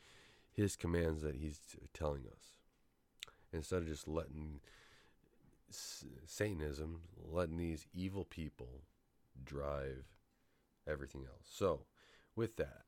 His 0.52 0.76
commands 0.76 1.22
that 1.22 1.36
He's 1.36 1.60
telling 1.92 2.22
us. 2.26 2.56
Instead 3.52 3.82
of 3.82 3.88
just 3.88 4.06
letting 4.06 4.60
Satanism, 6.26 7.02
letting 7.16 7.56
these 7.56 7.86
evil 7.92 8.24
people 8.24 8.82
drive 9.44 10.04
everything 10.86 11.22
else. 11.22 11.46
So, 11.48 11.82
with 12.36 12.56
that, 12.56 12.84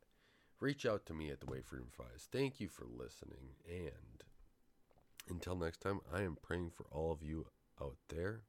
reach 0.60 0.86
out 0.86 1.06
to 1.06 1.14
me 1.14 1.30
at 1.30 1.40
the 1.40 1.46
Way 1.46 1.60
Freedom 1.60 1.88
Flies. 1.90 2.28
Thank 2.30 2.60
you 2.60 2.68
for 2.68 2.84
listening. 2.84 3.56
And 3.68 4.24
until 5.28 5.56
next 5.56 5.80
time, 5.80 6.00
I 6.12 6.22
am 6.22 6.36
praying 6.40 6.70
for 6.70 6.86
all 6.90 7.12
of 7.12 7.22
you 7.22 7.46
out 7.80 7.96
there. 8.08 8.42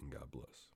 And 0.00 0.10
God 0.10 0.30
bless. 0.30 0.75